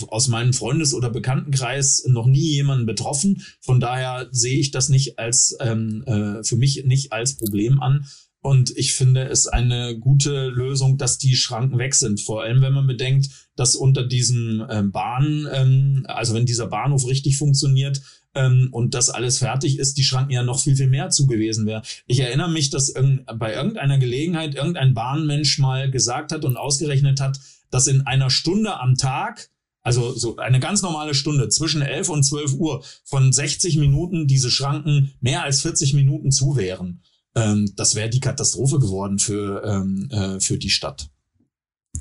[0.08, 3.44] aus meinem Freundes- oder Bekanntenkreis noch nie jemanden betroffen.
[3.60, 8.04] Von daher sehe ich das nicht als ähm, äh, für mich nicht als Problem an.
[8.42, 12.20] Und ich finde es eine gute Lösung, dass die Schranken weg sind.
[12.20, 17.06] Vor allem, wenn man bedenkt, dass unter diesem ähm, Bahn, ähm, also wenn dieser Bahnhof
[17.06, 18.02] richtig funktioniert,
[18.34, 21.82] ähm, und das alles fertig ist, die Schranken ja noch viel, viel mehr zugewesen wäre.
[22.06, 27.38] Ich erinnere mich, dass bei irgendeiner Gelegenheit irgendein Bahnmensch mal gesagt hat und ausgerechnet hat,
[27.70, 29.50] dass in einer Stunde am Tag
[29.82, 34.50] also so eine ganz normale Stunde zwischen 11 und 12 Uhr von 60 Minuten diese
[34.50, 37.02] Schranken mehr als 40 Minuten zu wären.
[37.34, 41.08] Ähm, das wäre die Katastrophe geworden für, ähm, äh, für die Stadt.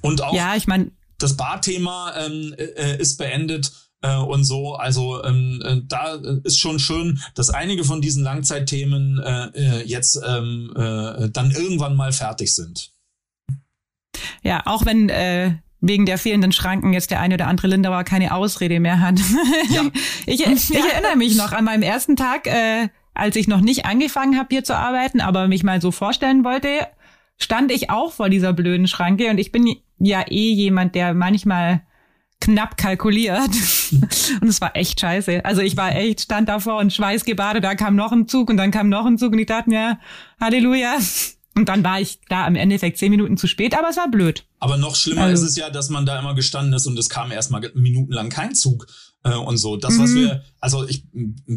[0.01, 4.75] Und auch ja, ich mein, das Barthema ähm, äh, ist beendet äh, und so.
[4.75, 10.19] Also ähm, äh, da ist schon schön, dass einige von diesen Langzeitthemen äh, äh, jetzt
[10.25, 12.91] ähm, äh, dann irgendwann mal fertig sind.
[14.43, 18.33] Ja, auch wenn äh, wegen der fehlenden Schranken jetzt der eine oder andere Lindauer keine
[18.33, 19.19] Ausrede mehr hat.
[19.69, 19.83] Ja.
[20.25, 24.37] ich, ich erinnere mich noch an meinem ersten Tag, äh, als ich noch nicht angefangen
[24.37, 26.87] habe, hier zu arbeiten, aber mich mal so vorstellen wollte,
[27.37, 31.81] stand ich auch vor dieser blöden Schranke und ich bin ja eh jemand, der manchmal
[32.39, 33.49] knapp kalkuliert.
[34.41, 35.45] und es war echt scheiße.
[35.45, 38.71] Also ich war echt, stand davor und schweißgebadet, da kam noch ein Zug und dann
[38.71, 39.99] kam noch ein Zug und ich dachte mir,
[40.39, 40.97] Halleluja.
[41.53, 44.45] Und dann war ich da im Endeffekt zehn Minuten zu spät, aber es war blöd.
[44.59, 47.09] Aber noch schlimmer also, ist es ja, dass man da immer gestanden ist und es
[47.09, 48.87] kam erstmal minutenlang kein Zug
[49.23, 49.77] äh, und so.
[49.77, 50.15] Das, was mhm.
[50.15, 51.03] wir, also ich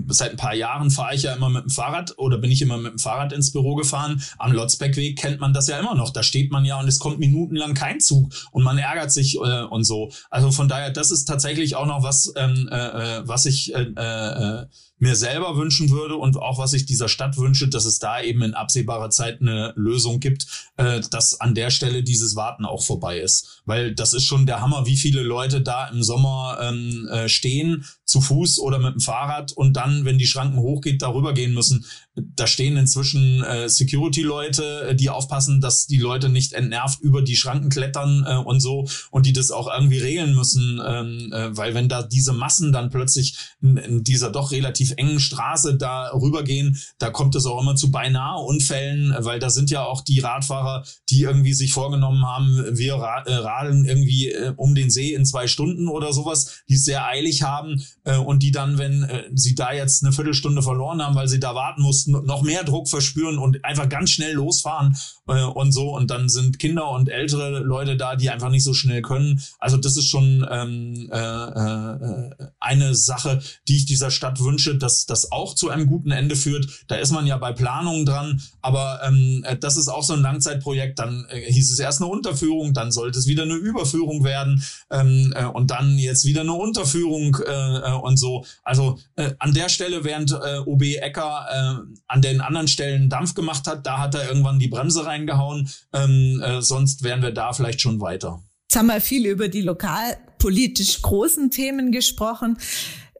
[0.09, 2.77] seit ein paar Jahren fahre ich ja immer mit dem Fahrrad oder bin ich immer
[2.77, 4.23] mit dem Fahrrad ins Büro gefahren.
[4.39, 6.11] Am Lotzbeckweg kennt man das ja immer noch.
[6.11, 9.63] Da steht man ja und es kommt minutenlang kein Zug und man ärgert sich äh,
[9.65, 10.11] und so.
[10.31, 13.83] Also von daher, das ist tatsächlich auch noch was, ähm, äh, äh was ich äh,
[13.83, 14.67] äh,
[15.05, 18.41] mir selber wünschen würde und auch was ich dieser Stadt wünsche, dass es da eben
[18.41, 20.47] in absehbarer Zeit eine Lösung gibt,
[20.79, 23.63] äh, dass an der Stelle dieses Warten auch vorbei ist.
[23.67, 27.85] Weil das ist schon der Hammer, wie viele Leute da im Sommer ähm, äh, stehen,
[28.07, 31.85] zu Fuß oder mit dem Fahrrad und dann, wenn die Schranken hochgeht, darüber gehen müssen.
[32.17, 37.35] Da stehen inzwischen äh, Security-Leute, äh, die aufpassen, dass die Leute nicht entnervt über die
[37.35, 41.75] Schranken klettern äh, und so und die das auch irgendwie regeln müssen, ähm, äh, weil
[41.75, 46.79] wenn da diese Massen dann plötzlich in, in dieser doch relativ engen Straße da rübergehen,
[46.99, 50.85] da kommt es auch immer zu beinahe Unfällen, weil da sind ja auch die Radfahrer,
[51.09, 55.47] die irgendwie sich vorgenommen haben, wir äh, radeln irgendwie äh, um den See in zwei
[55.47, 59.55] Stunden oder sowas, die es sehr eilig haben äh, und die dann, wenn äh, sie
[59.55, 63.39] da jetzt eine Viertelstunde verloren haben, weil sie da warten mussten, noch mehr Druck verspüren
[63.39, 64.97] und einfach ganz schnell losfahren
[65.29, 65.95] äh, und so.
[65.95, 69.41] Und dann sind Kinder und ältere Leute da, die einfach nicht so schnell können.
[69.59, 75.07] Also das ist schon ähm, äh, äh, eine Sache, die ich dieser Stadt wünsche, dass
[75.07, 76.85] das auch zu einem guten Ende führt.
[76.89, 80.23] Da ist man ja bei Planungen dran, aber ähm, äh, das ist auch so ein
[80.23, 80.99] Langzeitprojekt.
[80.99, 85.33] Dann äh, hieß es erst eine Unterführung, dann sollte es wieder eine Überführung werden ähm,
[85.37, 88.45] äh, und dann jetzt wieder eine Unterführung äh, äh, und so.
[88.63, 93.35] Also äh, an der Stelle, während äh, OB Ecker äh, an den anderen Stellen Dampf
[93.35, 95.69] gemacht hat, da hat er irgendwann die Bremse reingehauen.
[95.93, 98.43] Ähm, äh, sonst wären wir da vielleicht schon weiter.
[98.69, 102.59] Jetzt haben wir viel über die lokalpolitisch großen Themen gesprochen.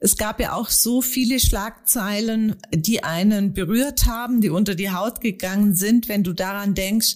[0.01, 5.21] Es gab ja auch so viele Schlagzeilen, die einen berührt haben, die unter die Haut
[5.21, 6.09] gegangen sind.
[6.09, 7.15] Wenn du daran denkst,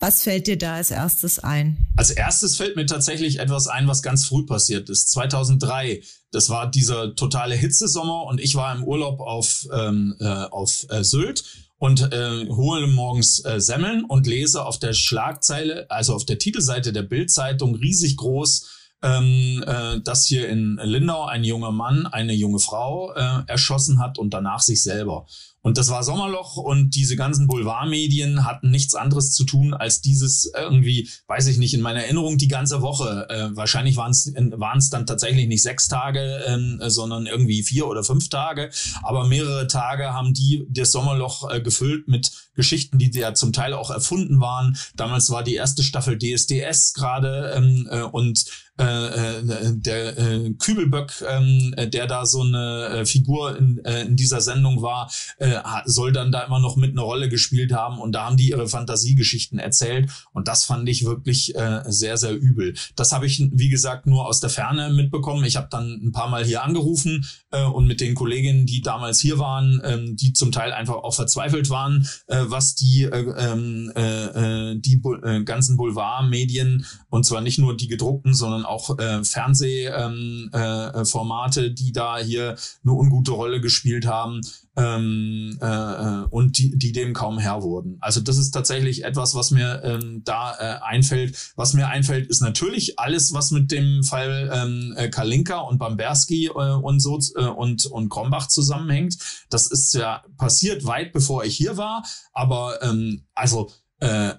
[0.00, 1.88] was fällt dir da als erstes ein?
[1.96, 5.10] Als erstes fällt mir tatsächlich etwas ein, was ganz früh passiert ist.
[5.10, 6.02] 2003.
[6.30, 11.02] Das war dieser totale Hitzesommer und ich war im Urlaub auf, ähm, äh, auf äh,
[11.02, 11.44] Sylt
[11.78, 16.92] und äh, hole morgens äh, Semmeln und lese auf der Schlagzeile, also auf der Titelseite
[16.92, 22.58] der Bildzeitung riesig groß ähm, äh, dass hier in Lindau ein junger Mann eine junge
[22.58, 25.26] Frau äh, erschossen hat und danach sich selber.
[25.68, 30.50] Und das war Sommerloch und diese ganzen Boulevardmedien hatten nichts anderes zu tun, als dieses
[30.58, 33.26] irgendwie, weiß ich nicht, in meiner Erinnerung die ganze Woche.
[33.28, 38.30] Äh, wahrscheinlich waren es dann tatsächlich nicht sechs Tage, ähm, sondern irgendwie vier oder fünf
[38.30, 38.70] Tage.
[39.02, 43.74] Aber mehrere Tage haben die das Sommerloch äh, gefüllt mit Geschichten, die ja zum Teil
[43.74, 44.78] auch erfunden waren.
[44.96, 48.46] Damals war die erste Staffel DSDS gerade ähm, äh, und
[48.78, 49.42] äh, äh,
[49.74, 54.82] der äh, Kübelböck, ähm, der da so eine äh, Figur in, äh, in dieser Sendung
[54.82, 55.10] war,
[55.58, 58.50] äh, soll dann da immer noch mit eine Rolle gespielt haben und da haben die
[58.50, 62.74] ihre Fantasiegeschichten erzählt und das fand ich wirklich äh, sehr, sehr übel.
[62.96, 65.44] Das habe ich, wie gesagt, nur aus der Ferne mitbekommen.
[65.44, 69.20] Ich habe dann ein paar Mal hier angerufen äh, und mit den Kolleginnen, die damals
[69.20, 73.92] hier waren, ähm, die zum Teil einfach auch verzweifelt waren, äh, was die, äh, ähm,
[73.96, 79.24] äh, äh, die äh, ganzen Boulevardmedien und zwar nicht nur die gedruckten, sondern auch äh,
[79.24, 84.40] Fernsehformate, ähm, äh, die da hier eine ungute Rolle gespielt haben
[84.78, 87.98] ähm, äh, äh, und die, die dem kaum Herr wurden.
[88.00, 91.52] Also das ist tatsächlich etwas, was mir ähm, da äh, einfällt.
[91.56, 96.46] Was mir einfällt, ist natürlich alles, was mit dem Fall ähm, äh, Kalinka und Bamberski
[96.46, 99.18] äh, und so äh, und und Krombach zusammenhängt.
[99.50, 104.34] Das ist ja passiert weit bevor ich hier war, aber ähm, also äh, äh,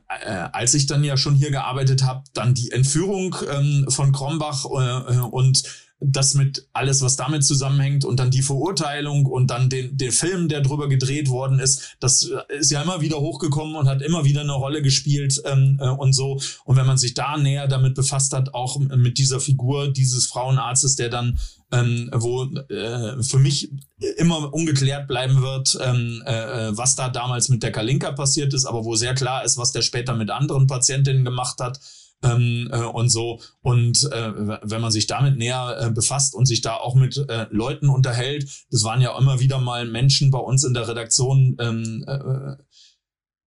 [0.54, 5.17] als ich dann ja schon hier gearbeitet habe, dann die Entführung ähm, von Krombach äh,
[5.19, 5.63] und
[6.01, 10.47] das mit alles, was damit zusammenhängt und dann die Verurteilung und dann den, den Film,
[10.47, 14.23] der drüber gedreht worden ist, das äh, ist ja immer wieder hochgekommen und hat immer
[14.23, 16.39] wieder eine Rolle gespielt ähm, äh, und so.
[16.63, 20.95] Und wenn man sich da näher damit befasst hat, auch mit dieser Figur dieses Frauenarztes,
[20.95, 21.38] der dann
[21.71, 23.71] ähm, wo äh, für mich
[24.17, 28.85] immer ungeklärt bleiben wird, ähm, äh, was da damals mit der Kalinka passiert ist, aber
[28.85, 31.79] wo sehr klar ist, was der später mit anderen Patientinnen gemacht hat.
[32.21, 33.39] Ähm, äh, und so.
[33.62, 37.47] Und äh, wenn man sich damit näher äh, befasst und sich da auch mit äh,
[37.49, 42.03] Leuten unterhält, das waren ja immer wieder mal Menschen bei uns in der Redaktion, ähm,
[42.05, 42.58] äh,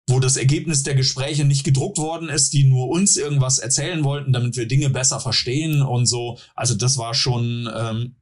[0.10, 4.34] wo das Ergebnis der Gespräche nicht gedruckt worden ist, die nur uns irgendwas erzählen wollten,
[4.34, 6.38] damit wir Dinge besser verstehen und so.
[6.56, 8.16] Also das war schon, ähm,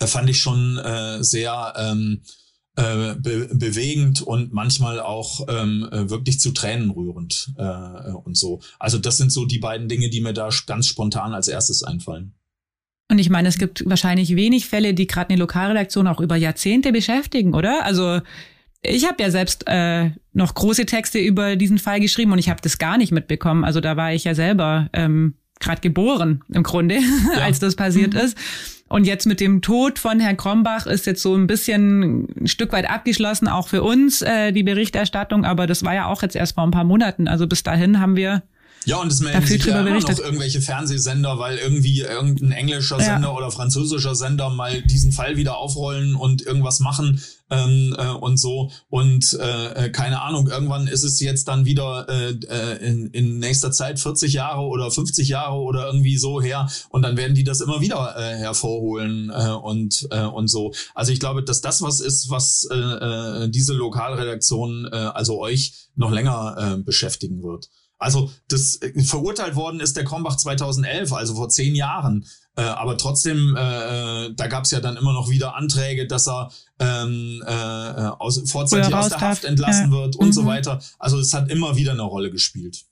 [0.00, 2.22] fand ich schon äh, sehr ähm,
[2.76, 8.60] äh, be bewegend und manchmal auch ähm, äh, wirklich zu Tränen rührend äh, und so.
[8.78, 12.34] Also das sind so die beiden Dinge, die mir da ganz spontan als erstes einfallen.
[13.10, 16.92] Und ich meine, es gibt wahrscheinlich wenig Fälle, die gerade eine Lokalredaktion auch über Jahrzehnte
[16.92, 17.84] beschäftigen, oder?
[17.84, 18.20] Also
[18.80, 22.62] ich habe ja selbst äh, noch große Texte über diesen Fall geschrieben und ich habe
[22.62, 23.64] das gar nicht mitbekommen.
[23.64, 27.00] Also da war ich ja selber ähm, gerade geboren im Grunde,
[27.34, 27.42] ja.
[27.42, 28.20] als das passiert mhm.
[28.20, 28.38] ist.
[28.92, 32.72] Und jetzt mit dem Tod von Herrn Krombach ist jetzt so ein bisschen ein Stück
[32.74, 35.46] weit abgeschlossen, auch für uns äh, die Berichterstattung.
[35.46, 37.26] Aber das war ja auch jetzt erst vor ein paar Monaten.
[37.26, 38.42] Also bis dahin haben wir
[38.84, 43.04] ja, und es melden sich ja immer noch irgendwelche Fernsehsender, weil irgendwie irgendein englischer ja.
[43.04, 48.38] Sender oder französischer Sender mal diesen Fall wieder aufrollen und irgendwas machen ähm, äh, und
[48.38, 48.70] so.
[48.88, 53.38] Und äh, äh keine Ahnung, irgendwann ist es jetzt dann wieder äh, äh in, in
[53.38, 57.44] nächster Zeit 40 Jahre oder 50 Jahre oder irgendwie so her und dann werden die
[57.44, 60.72] das immer wieder äh, hervorholen äh, und, äh, und so.
[60.94, 65.74] Also ich glaube, dass das was ist, was äh, äh, diese Lokalredaktion, äh, also euch,
[65.94, 67.68] noch länger äh, beschäftigen wird.
[68.02, 72.26] Also das äh, verurteilt worden ist der Krombach 2011, also vor zehn Jahren.
[72.56, 76.28] Äh, aber trotzdem, äh, äh, da gab es ja dann immer noch wieder Anträge, dass
[76.28, 79.98] er ähm, äh, aus, vorzeitig aus der Haft entlassen ja.
[79.98, 80.32] wird und mhm.
[80.32, 80.82] so weiter.
[80.98, 82.84] Also es hat immer wieder eine Rolle gespielt.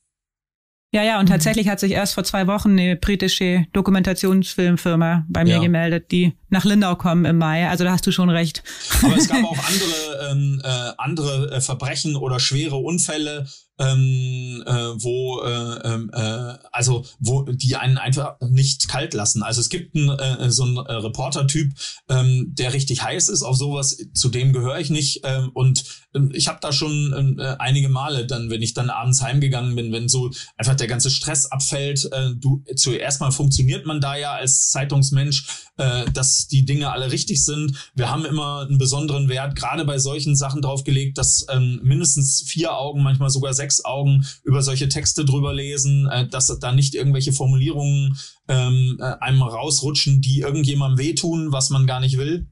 [0.92, 1.32] Ja, ja, und mhm.
[1.32, 5.60] tatsächlich hat sich erst vor zwei Wochen eine britische Dokumentationsfilmfirma bei mir ja.
[5.60, 7.68] gemeldet, die nach Lindau kommen im Mai.
[7.68, 8.62] Also da hast du schon recht.
[9.02, 13.46] Aber es gab auch andere, ähm, äh, andere äh, Verbrechen oder schwere Unfälle,
[13.80, 19.42] ähm, äh, wo äh, ähm, äh, also wo die einen einfach nicht kalt lassen.
[19.42, 21.72] Also es gibt einen, äh, so einen äh, Reporter-Typ,
[22.08, 23.96] ähm, der richtig heiß ist auf sowas.
[24.12, 25.84] Zu dem gehöre ich nicht ähm, und
[26.14, 29.92] ähm, ich habe da schon äh, einige Male dann, wenn ich dann abends heimgegangen bin,
[29.92, 32.08] wenn so einfach der ganze Stress abfällt.
[32.12, 35.46] Äh, du zuerst mal funktioniert man da ja als Zeitungsmensch,
[35.78, 37.90] äh, dass die Dinge alle richtig sind.
[37.94, 42.76] Wir haben immer einen besonderen Wert, gerade bei solchen Sachen draufgelegt, dass ähm, mindestens vier
[42.76, 47.32] Augen, manchmal sogar sechs Augen über solche Texte drüber lesen, äh, dass da nicht irgendwelche
[47.32, 48.16] Formulierungen
[48.48, 52.48] ähm, äh, einem rausrutschen, die irgendjemandem wehtun, was man gar nicht will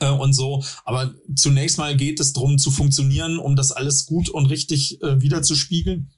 [0.00, 0.62] äh, und so.
[0.84, 5.20] Aber zunächst mal geht es darum zu funktionieren, um das alles gut und richtig äh,
[5.20, 6.10] wiederzuspiegeln.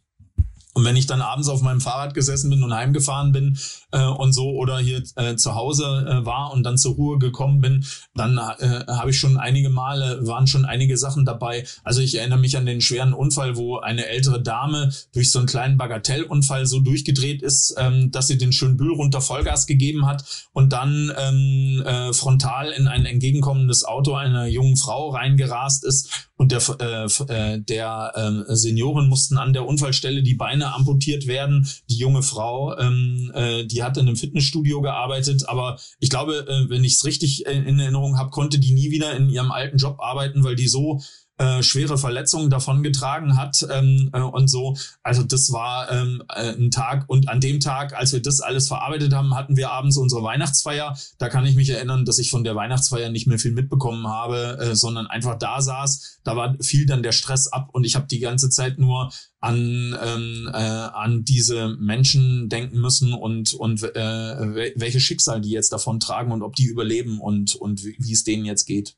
[0.74, 3.58] Und wenn ich dann abends auf meinem Fahrrad gesessen bin und heimgefahren bin
[3.90, 7.60] äh, und so oder hier äh, zu Hause äh, war und dann zur Ruhe gekommen
[7.60, 11.66] bin, dann äh, habe ich schon einige Male, waren schon einige Sachen dabei.
[11.82, 15.48] Also ich erinnere mich an den schweren Unfall, wo eine ältere Dame durch so einen
[15.48, 20.24] kleinen Bagatellunfall so durchgedreht ist, ähm, dass sie den schönen Bühl runter Vollgas gegeben hat
[20.52, 26.52] und dann ähm, äh, frontal in ein entgegenkommendes Auto einer jungen Frau reingerast ist und
[26.52, 31.68] der, äh, äh, der äh, Senioren mussten an der Unfallstelle die Beine amputiert werden.
[31.88, 36.70] Die junge Frau, ähm, äh, die hat in einem Fitnessstudio gearbeitet, aber ich glaube, äh,
[36.70, 39.98] wenn ich es richtig in Erinnerung habe, konnte die nie wieder in ihrem alten Job
[40.00, 41.00] arbeiten, weil die so
[41.40, 44.76] äh, schwere Verletzungen davongetragen hat ähm, äh, und so.
[45.02, 48.68] Also das war ähm, äh, ein Tag und an dem Tag, als wir das alles
[48.68, 50.98] verarbeitet haben, hatten wir abends unsere Weihnachtsfeier.
[51.16, 54.58] Da kann ich mich erinnern, dass ich von der Weihnachtsfeier nicht mehr viel mitbekommen habe,
[54.60, 56.20] äh, sondern einfach da saß.
[56.24, 59.96] Da war fiel dann der Stress ab und ich habe die ganze Zeit nur an
[60.04, 66.00] ähm, äh, an diese Menschen denken müssen und und äh, welche Schicksal die jetzt davon
[66.00, 68.96] tragen und ob die überleben und und wie es denen jetzt geht.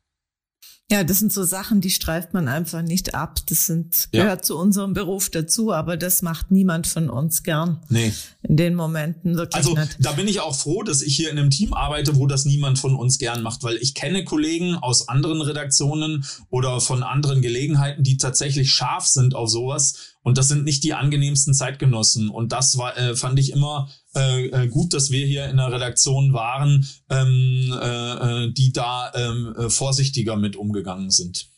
[0.92, 3.40] Ja, das sind so Sachen, die streift man einfach nicht ab.
[3.46, 4.24] Das sind, ja.
[4.24, 7.81] gehört zu unserem Beruf dazu, aber das macht niemand von uns gern.
[7.88, 8.12] Nee.
[8.42, 9.96] In den Momenten wirklich Also, nicht.
[10.00, 12.78] da bin ich auch froh, dass ich hier in einem Team arbeite, wo das niemand
[12.78, 18.02] von uns gern macht, weil ich kenne Kollegen aus anderen Redaktionen oder von anderen Gelegenheiten,
[18.02, 22.28] die tatsächlich scharf sind auf sowas und das sind nicht die angenehmsten Zeitgenossen.
[22.28, 25.72] Und das war, äh, fand ich immer äh, äh, gut, dass wir hier in der
[25.72, 31.48] Redaktion waren, ähm, äh, äh die da ähm, äh, vorsichtiger mit umgegangen sind.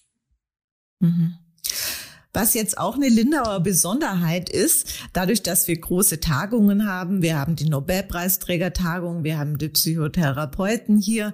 [1.01, 1.35] Mhm.
[2.33, 7.55] Was jetzt auch eine Lindauer Besonderheit ist, dadurch, dass wir große Tagungen haben, wir haben
[7.55, 11.33] die Nobelpreisträgertagung, wir haben die Psychotherapeuten hier,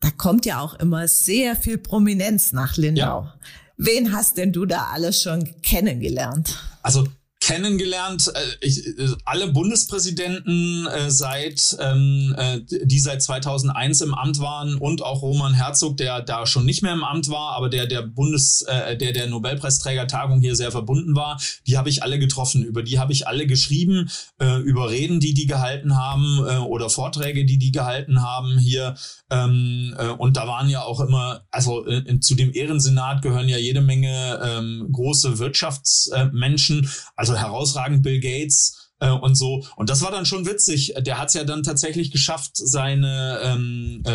[0.00, 3.22] da kommt ja auch immer sehr viel Prominenz nach Lindau.
[3.22, 3.34] Ja.
[3.78, 6.58] Wen hast denn du da alles schon kennengelernt?
[6.82, 7.06] Also
[7.48, 14.38] kennengelernt, äh, ich, äh, alle Bundespräsidenten äh, seit ähm, äh, die seit 2001 im Amt
[14.40, 17.86] waren und auch Roman Herzog, der da schon nicht mehr im Amt war, aber der
[17.86, 22.82] der Bundes der der Nobelpreisträgertagung hier sehr verbunden war, die habe ich alle getroffen, über
[22.82, 27.72] die habe ich alle geschrieben, über Reden, die die gehalten haben oder Vorträge, die die
[27.72, 28.96] gehalten haben hier.
[29.30, 31.86] Ähm, äh, und da waren ja auch immer, also
[32.20, 39.10] zu dem Ehrensenat gehören ja jede Menge ähm, große Wirtschaftsmenschen, also herausragend Bill Gates äh,
[39.10, 39.64] und so.
[39.76, 40.94] Und das war dann schon witzig.
[40.98, 44.10] Der hat es ja dann tatsächlich geschafft, seine, ähm, äh,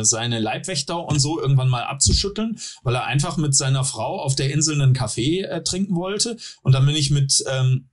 [0.00, 4.34] äh, seine Leibwächter und so irgendwann mal abzuschütteln, weil er einfach mit seiner Frau auf
[4.34, 6.36] der Insel einen Kaffee äh, trinken wollte.
[6.62, 7.88] Und dann bin ich mit ähm,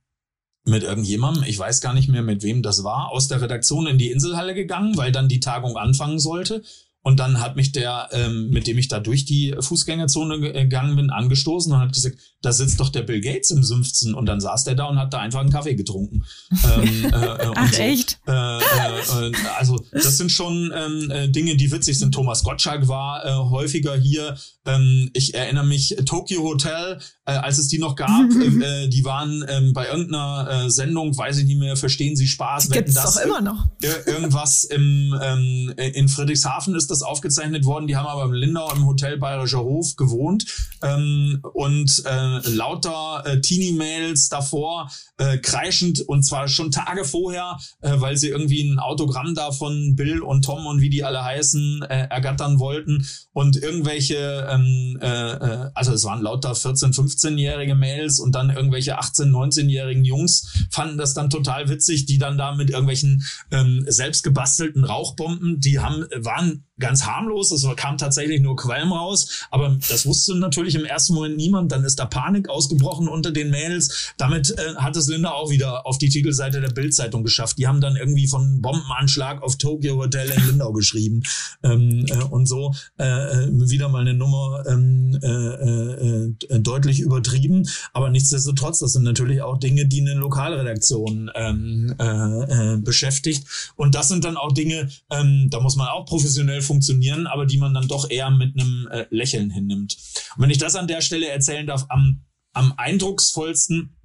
[0.68, 3.98] mit irgendjemandem, ich weiß gar nicht mehr, mit wem das war, aus der Redaktion in
[3.98, 6.64] die Inselhalle gegangen, weil dann die Tagung anfangen sollte.
[7.06, 11.10] Und dann hat mich der, ähm, mit dem ich da durch die Fußgängerzone gegangen bin,
[11.10, 14.12] angestoßen und hat gesagt, da sitzt doch der Bill Gates im Sümpfzen.
[14.12, 16.24] Und dann saß der da und hat da einfach einen Kaffee getrunken.
[16.50, 17.80] ähm, äh, äh Ach, so.
[17.80, 18.18] echt?
[18.26, 22.12] Äh, äh, äh, also das sind schon ähm, äh, Dinge, die witzig sind.
[22.12, 24.36] Thomas Gottschalk war äh, häufiger hier.
[24.64, 28.28] Ähm, ich erinnere mich, Tokyo Hotel, äh, als es die noch gab,
[28.62, 32.70] äh, die waren ähm, bei irgendeiner äh, Sendung, weiß ich nicht mehr, verstehen Sie Spaß?
[32.70, 33.68] Gibt es doch immer noch.
[34.06, 37.86] irgendwas im, ähm, in Friedrichshafen ist das aufgezeichnet worden.
[37.86, 40.46] Die haben aber im Lindau im Hotel Bayerischer Hof gewohnt
[40.82, 47.92] ähm, und äh, lauter äh, Teenie-Mails davor, äh, kreischend und zwar schon Tage vorher, äh,
[47.96, 51.82] weil sie irgendwie ein Autogramm da von Bill und Tom und wie die alle heißen
[51.82, 58.18] äh, ergattern wollten und irgendwelche, ähm, äh, äh also es waren lauter 14, 15-jährige Mails
[58.18, 62.70] und dann irgendwelche 18, 19-jährigen Jungs fanden das dann total witzig, die dann da mit
[62.70, 68.92] irgendwelchen ähm, selbst gebastelten Rauchbomben, die haben waren ganz harmlos, es kam tatsächlich nur Qualm
[68.92, 73.30] raus, aber das wusste natürlich im ersten Moment niemand, dann ist da Panik ausgebrochen unter
[73.30, 77.58] den Mails, damit äh, hat es Linda auch wieder auf die Titelseite der Bildzeitung geschafft,
[77.58, 81.22] die haben dann irgendwie von Bombenanschlag auf Tokyo Hotel in Lindau geschrieben.
[81.62, 87.68] Ähm, äh, und so äh, äh wieder mal eine Nummer ähm, äh, äh, deutlich übertrieben,
[87.92, 93.72] aber nichtsdestotrotz, das sind natürlich auch Dinge, die eine Lokalredaktion ähm, äh, äh, beschäftigt.
[93.76, 97.58] Und das sind dann auch Dinge, ähm, da muss man auch professionell funktionieren, aber die
[97.58, 99.96] man dann doch eher mit einem äh, Lächeln hinnimmt.
[100.36, 103.96] Und wenn ich das an der Stelle erzählen darf, am, am eindrucksvollsten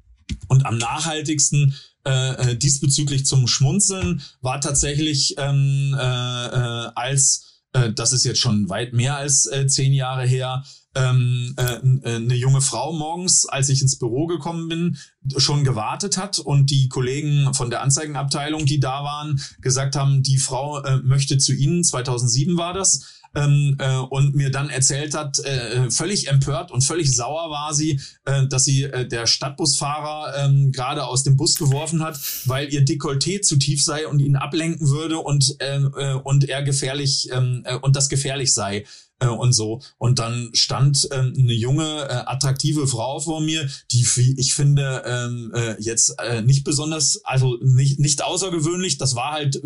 [0.47, 7.91] und am nachhaltigsten äh, äh diesbezüglich zum Schmunzeln war tatsächlich ähm, äh, äh, als äh,
[7.93, 10.63] das ist jetzt schon weit mehr als äh, zehn Jahre her,
[10.95, 11.75] ähm, äh,
[12.09, 14.97] äh, eine junge Frau morgens, als ich ins Büro gekommen bin,
[15.37, 20.37] schon gewartet hat und die Kollegen von der Anzeigenabteilung, die da waren, gesagt haben, die
[20.37, 25.39] Frau äh, möchte zu Ihnen, 2007 war das, ähm, äh, und mir dann erzählt hat,
[25.39, 30.71] äh, völlig empört und völlig sauer war sie, äh, dass sie äh, der Stadtbusfahrer äh,
[30.71, 34.89] gerade aus dem Bus geworfen hat, weil ihr Dekolleté zu tief sei und ihn ablenken
[34.89, 38.85] würde und äh, äh, und er gefährlich ähm, äh, und das gefährlich sei
[39.21, 39.81] äh, und so.
[39.97, 44.05] Und dann stand ähm, eine junge, äh, attraktive Frau vor mir, die
[44.37, 48.97] ich finde ähm, äh, jetzt äh, nicht besonders, also nicht, nicht außergewöhnlich.
[48.97, 49.61] Das war halt äh,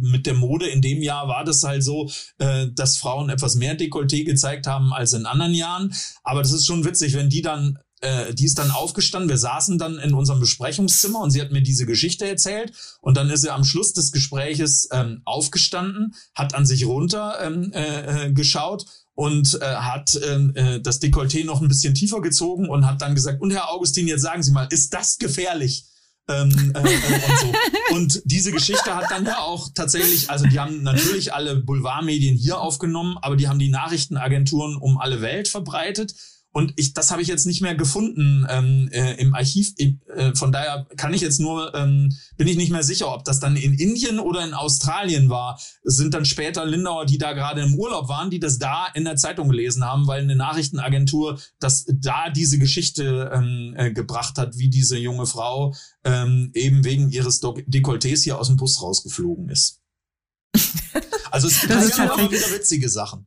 [0.00, 3.78] mit der Mode in dem Jahr war das halt so, äh, dass Frauen etwas mehr
[3.78, 5.94] Dekolleté gezeigt haben als in anderen Jahren.
[6.22, 9.28] Aber das ist schon witzig, wenn die dann äh, die ist dann aufgestanden.
[9.28, 12.72] Wir saßen dann in unserem Besprechungszimmer und sie hat mir diese Geschichte erzählt.
[13.00, 17.72] Und dann ist sie am Schluss des Gespräches ähm, aufgestanden, hat an sich runter ähm,
[17.72, 18.84] äh, äh geschaut
[19.14, 23.14] und äh, hat ähm, äh, das Dekolleté noch ein bisschen tiefer gezogen und hat dann
[23.14, 25.86] gesagt, und Herr Augustin, jetzt sagen Sie mal, ist das gefährlich?
[26.28, 27.52] ähm, äh, äh, und, so.
[27.94, 32.60] und diese Geschichte hat dann ja auch tatsächlich, also die haben natürlich alle Boulevardmedien hier
[32.60, 36.14] aufgenommen, aber die haben die Nachrichtenagenturen um alle Welt verbreitet.
[36.56, 39.74] Und ich, das habe ich jetzt nicht mehr gefunden ähm, äh, im Archiv.
[39.76, 43.40] Äh, von daher kann ich jetzt nur, ähm, bin ich nicht mehr sicher, ob das
[43.40, 45.58] dann in Indien oder in Australien war.
[45.82, 49.02] Es sind dann später Lindauer, die da gerade im Urlaub waren, die das da in
[49.02, 54.56] der Zeitung gelesen haben, weil eine Nachrichtenagentur das da diese Geschichte ähm, äh, gebracht hat,
[54.56, 55.74] wie diese junge Frau
[56.04, 59.80] ähm, eben wegen ihres Dekolletés hier aus dem Bus rausgeflogen ist.
[61.32, 63.26] Also es gibt halt immer wieder witzige Sachen.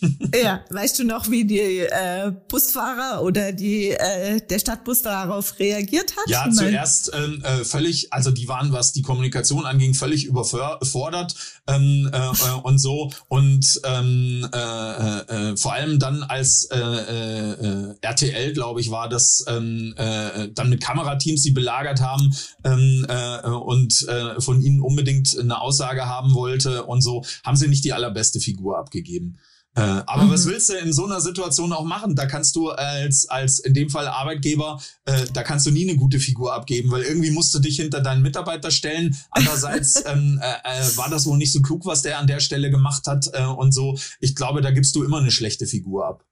[0.42, 6.12] ja, weißt du noch, wie die äh, Busfahrer oder die äh, der Stadtbus darauf reagiert
[6.16, 6.28] hat?
[6.28, 11.34] Ja, zuerst ähm, äh, völlig, also die waren, was die Kommunikation anging, völlig überfordert
[11.66, 16.78] ähm, äh, äh, und so und ähm, äh, äh, äh, vor allem dann als äh,
[16.78, 22.34] äh, RTL, glaube ich, war das ähm, äh, dann mit Kamerateams, die belagert haben
[22.64, 27.68] ähm, äh, und äh, von ihnen unbedingt eine Aussage haben wollte und so, haben sie
[27.68, 29.38] nicht die allerbeste Figur abgegeben.
[29.78, 30.30] Äh, aber mhm.
[30.30, 32.16] was willst du in so einer Situation auch machen?
[32.16, 35.96] Da kannst du als, als in dem Fall Arbeitgeber, äh, da kannst du nie eine
[35.96, 39.16] gute Figur abgeben, weil irgendwie musst du dich hinter deinen Mitarbeiter stellen.
[39.30, 42.70] Andererseits ähm, äh, äh, war das wohl nicht so klug, was der an der Stelle
[42.70, 43.96] gemacht hat äh, und so.
[44.18, 46.24] Ich glaube, da gibst du immer eine schlechte Figur ab.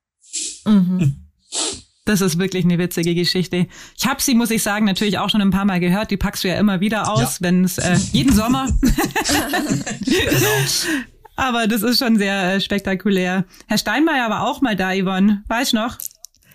[0.65, 1.17] Mhm.
[2.07, 3.67] Das ist wirklich eine witzige Geschichte.
[3.99, 6.13] Ich habe sie, muss ich sagen, natürlich auch schon ein paar Mal gehört.
[6.13, 7.37] Die packst du ja immer wieder aus, ja.
[7.41, 8.69] wenn es äh, jeden Sommer.
[10.05, 10.47] genau.
[11.37, 13.45] Aber das ist schon sehr äh, spektakulär.
[13.67, 15.45] Herr Steinmeier war auch mal da, Yvonne.
[15.49, 15.99] Weißt du noch?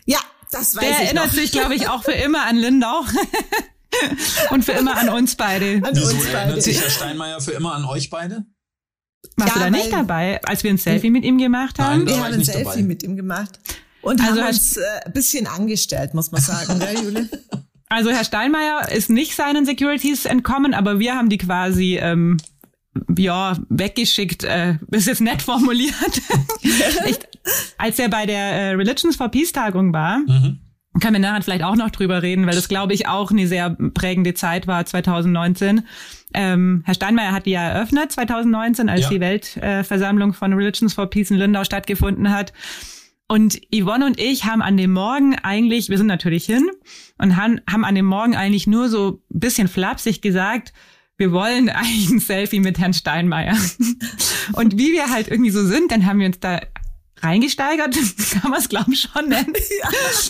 [0.06, 0.20] Ja,
[0.52, 1.34] das weiß Der ich erinnert noch.
[1.34, 3.06] sich, glaube ich, auch für immer an Lindau.
[4.50, 5.82] Und für immer an uns beide.
[5.84, 6.38] An Wieso uns beide.
[6.38, 8.46] erinnert sich Herr Steinmeier für immer an euch beide?
[9.38, 12.06] Warst ja, du da nicht dabei, als wir ein Selfie mit ihm gemacht haben?
[12.06, 12.82] Nein, wir haben ein Selfie dabei.
[12.84, 13.60] mit ihm gemacht.
[14.02, 17.30] Und also haben uns äh, ein bisschen angestellt, muss man sagen, gell, Jule?
[17.90, 22.38] Also Herr Steinmeier ist nicht seinen Securities entkommen, aber wir haben die quasi ähm,
[23.18, 26.22] ja, weggeschickt, äh, ist jetzt nett formuliert.
[27.08, 27.18] ich,
[27.78, 30.60] als er bei der äh, Religions for Peace Tagung war, mhm.
[31.00, 33.70] können wir nachher vielleicht auch noch drüber reden, weil das glaube ich auch eine sehr
[33.70, 35.86] prägende Zeit war 2019.
[36.34, 39.10] Ähm, Herr Steinmeier hat die ja eröffnet 2019, als ja.
[39.10, 42.54] die Weltversammlung äh, von Religions for Peace in Lindau stattgefunden hat.
[43.28, 46.70] Und Yvonne und ich haben an dem Morgen eigentlich, wir sind natürlich hin
[47.18, 50.74] und haben, haben an dem Morgen eigentlich nur so bisschen flapsig gesagt,
[51.18, 53.58] wir wollen eigentlich ein Selfie mit Herrn Steinmeier.
[54.54, 56.62] Und wie wir halt irgendwie so sind, dann haben wir uns da
[57.22, 57.96] reingesteigert,
[58.42, 59.54] kann man es glaube ich schon nennen.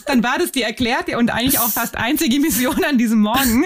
[0.06, 3.66] Dann war das die erklärte und eigentlich auch fast einzige Mission an diesem Morgen.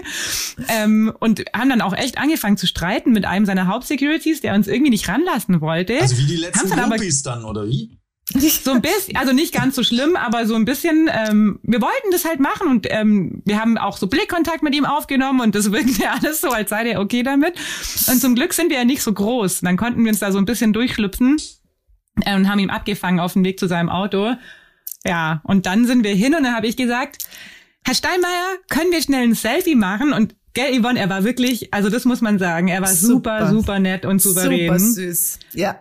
[0.67, 4.67] Ähm, und haben dann auch echt angefangen zu streiten mit einem seiner Hauptsecurities, der uns
[4.67, 5.99] irgendwie nicht ranlassen wollte.
[5.99, 7.97] Also wie die letzten Groupies dann, oder wie?
[8.27, 12.09] So ein bisschen, also nicht ganz so schlimm, aber so ein bisschen, ähm, wir wollten
[12.11, 15.71] das halt machen und ähm, wir haben auch so Blickkontakt mit ihm aufgenommen und das
[15.71, 17.53] wirkte ja alles so, als sei der okay damit.
[18.07, 19.61] Und zum Glück sind wir ja nicht so groß.
[19.61, 21.37] Dann konnten wir uns da so ein bisschen durchschlüpfen
[22.25, 24.33] äh, und haben ihn abgefangen auf dem Weg zu seinem Auto.
[25.05, 27.27] Ja, und dann sind wir hin und dann habe ich gesagt,
[27.83, 30.13] Herr Steinmeier, können wir schnell ein Selfie machen?
[30.13, 33.49] Und Gell, Yvonne, er war wirklich, also das muss man sagen, er war super, super,
[33.49, 34.67] super nett und souverän.
[34.67, 35.75] Super süß, ja.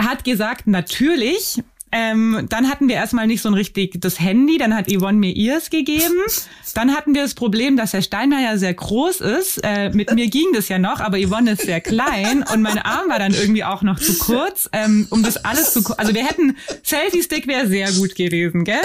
[0.00, 1.60] Hat gesagt, natürlich,
[1.92, 5.32] ähm, dann hatten wir erstmal nicht so ein richtig das Handy, dann hat Yvonne mir
[5.32, 6.14] ihrs gegeben.
[6.74, 9.58] Dann hatten wir das Problem, dass Herr Steinmeier sehr groß ist.
[9.62, 13.10] Äh, mit mir ging das ja noch, aber Yvonne ist sehr klein und mein Arm
[13.10, 15.82] war dann irgendwie auch noch zu kurz, ähm, um das alles zu...
[15.98, 16.56] Also wir hätten...
[16.82, 18.80] Selfie-Stick wäre sehr gut gewesen, gell?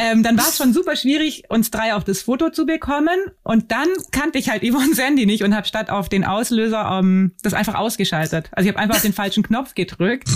[0.00, 3.18] Ähm, dann war es schon super schwierig, uns drei auf das Foto zu bekommen.
[3.42, 7.32] Und dann kannte ich halt Yvonne Sandy nicht und habe statt auf den Auslöser ähm,
[7.42, 8.48] das einfach ausgeschaltet.
[8.52, 10.28] Also ich habe einfach auf den falschen Knopf gedrückt.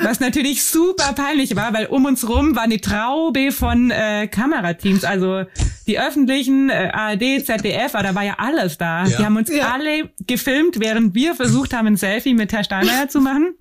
[0.00, 5.02] Was natürlich super peinlich war, weil um uns rum war eine Traube von äh, Kamerateams.
[5.02, 5.46] Also
[5.88, 9.04] die öffentlichen, äh, ARD, ZDF, da war ja alles da.
[9.06, 9.18] Ja.
[9.18, 9.72] Die haben uns ja.
[9.72, 13.56] alle gefilmt, während wir versucht haben, ein Selfie mit Herr Steinmeier zu machen.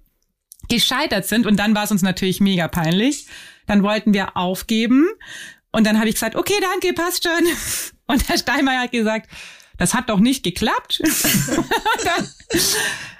[0.69, 1.47] gescheitert sind.
[1.47, 3.25] Und dann war es uns natürlich mega peinlich.
[3.67, 5.07] Dann wollten wir aufgeben.
[5.71, 7.43] Und dann habe ich gesagt, okay, danke, passt schon.
[8.07, 9.29] Und Herr Steinmeier hat gesagt,
[9.77, 11.01] das hat doch nicht geklappt.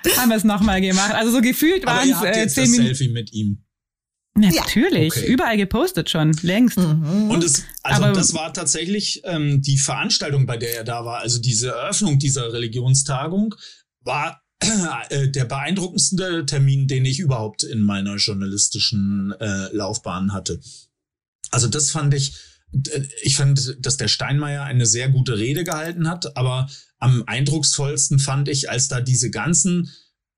[0.03, 1.13] dann haben wir es nochmal gemacht.
[1.13, 2.95] Also so gefühlt waren es äh, zehn Minuten.
[2.95, 3.65] Selfie mit ihm.
[4.37, 5.27] Natürlich, okay.
[5.27, 6.77] überall gepostet schon, längst.
[6.77, 7.29] Mhm.
[7.29, 11.19] Und es, also Aber das war tatsächlich ähm, die Veranstaltung, bei der er da war.
[11.19, 13.55] Also diese Eröffnung dieser Religionstagung
[14.01, 14.41] war
[15.27, 20.59] der beeindruckendste Termin, den ich überhaupt in meiner journalistischen äh, Laufbahn hatte.
[21.51, 22.35] Also das fand ich,
[22.73, 28.19] äh, ich fand, dass der Steinmeier eine sehr gute Rede gehalten hat, aber am eindrucksvollsten
[28.19, 29.91] fand ich, als da diese ganzen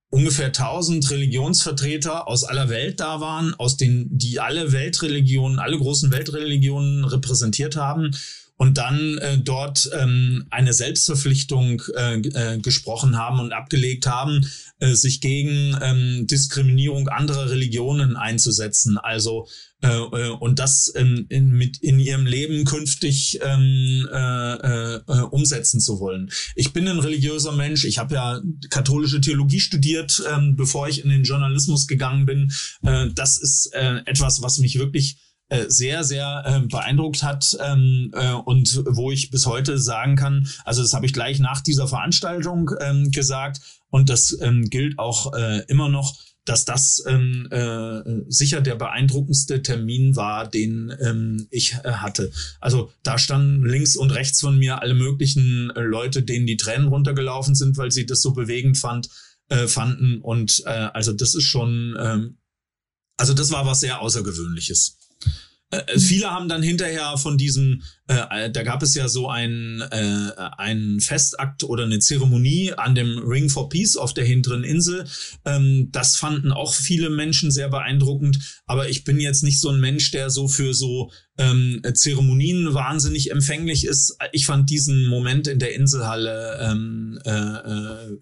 [0.10, 6.12] ungefähr 1000 Religionsvertreter aus aller Welt da waren, aus den, die alle Weltreligionen, alle großen
[6.12, 8.12] Weltreligionen repräsentiert haben
[8.58, 14.48] und dann äh, dort ähm, eine Selbstverpflichtung äh, äh, gesprochen haben und abgelegt haben,
[14.80, 18.98] äh, sich gegen ähm, Diskriminierung anderer Religionen einzusetzen.
[18.98, 19.48] Also
[19.84, 25.22] äh, äh, und das ähm, in, mit in ihrem Leben künftig ähm, äh, äh, äh,
[25.30, 26.32] umsetzen zu wollen.
[26.56, 27.86] Ich bin ein religiöser Mensch.
[27.86, 28.42] Ich habe ja
[28.72, 32.52] katholische Theologie studiert, ähm, bevor ich in den Journalismus gegangen bin.
[32.82, 35.18] Äh, das ist äh, etwas, was mich wirklich
[35.50, 40.48] äh, sehr, sehr äh, beeindruckt hat ähm, äh, und wo ich bis heute sagen kann,
[40.66, 45.34] also das habe ich gleich nach dieser Veranstaltung ähm, gesagt und das ähm, gilt auch
[45.34, 46.18] äh, immer noch,
[46.48, 52.32] dass das ähm, äh, sicher der beeindruckendste Termin war, den ähm, ich äh, hatte.
[52.62, 56.88] Also da standen links und rechts von mir alle möglichen äh, Leute, denen die Tränen
[56.88, 59.10] runtergelaufen sind, weil sie das so bewegend fand,
[59.50, 60.22] äh, fanden.
[60.22, 62.38] Und äh, also das ist schon, ähm,
[63.18, 64.98] also das war was sehr Außergewöhnliches.
[65.70, 69.30] Äh, äh, viele haben dann hinterher von diesem, äh, äh, da gab es ja so
[69.30, 75.06] ein, äh, Festakt oder eine Zeremonie an dem Ring for Peace auf der hinteren Insel.
[75.46, 78.62] Ähm, das fanden auch viele Menschen sehr beeindruckend.
[78.66, 83.32] Aber ich bin jetzt nicht so ein Mensch, der so für so ähm, Zeremonien wahnsinnig
[83.32, 84.18] empfänglich ist.
[84.32, 88.18] Ich fand diesen Moment in der Inselhalle ähm, äh, äh,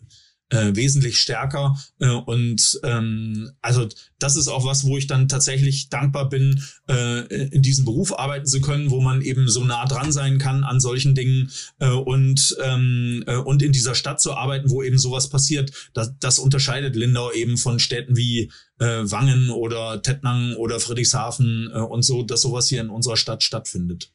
[0.49, 1.77] äh, wesentlich stärker.
[1.99, 3.87] Äh, und ähm, also
[4.19, 8.45] das ist auch was, wo ich dann tatsächlich dankbar bin, äh, in diesem Beruf arbeiten
[8.45, 12.55] zu können, wo man eben so nah dran sein kann an solchen Dingen äh, und,
[12.63, 15.71] ähm, äh, und in dieser Stadt zu arbeiten, wo eben sowas passiert.
[15.93, 21.79] Das, das unterscheidet Lindau eben von Städten wie äh, Wangen oder Tettnang oder Friedrichshafen äh,
[21.79, 24.11] und so, dass sowas hier in unserer Stadt stattfindet.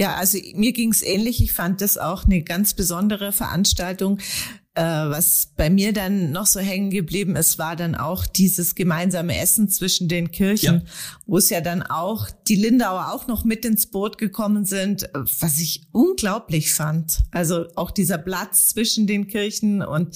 [0.00, 1.42] Ja, also mir ging's ähnlich.
[1.42, 4.18] Ich fand das auch eine ganz besondere Veranstaltung.
[4.74, 9.36] Äh, was bei mir dann noch so hängen geblieben ist, war dann auch dieses gemeinsame
[9.36, 10.82] Essen zwischen den Kirchen, ja.
[11.26, 15.58] wo es ja dann auch die Lindauer auch noch mit ins Boot gekommen sind, was
[15.58, 17.18] ich unglaublich fand.
[17.32, 20.14] Also auch dieser Platz zwischen den Kirchen und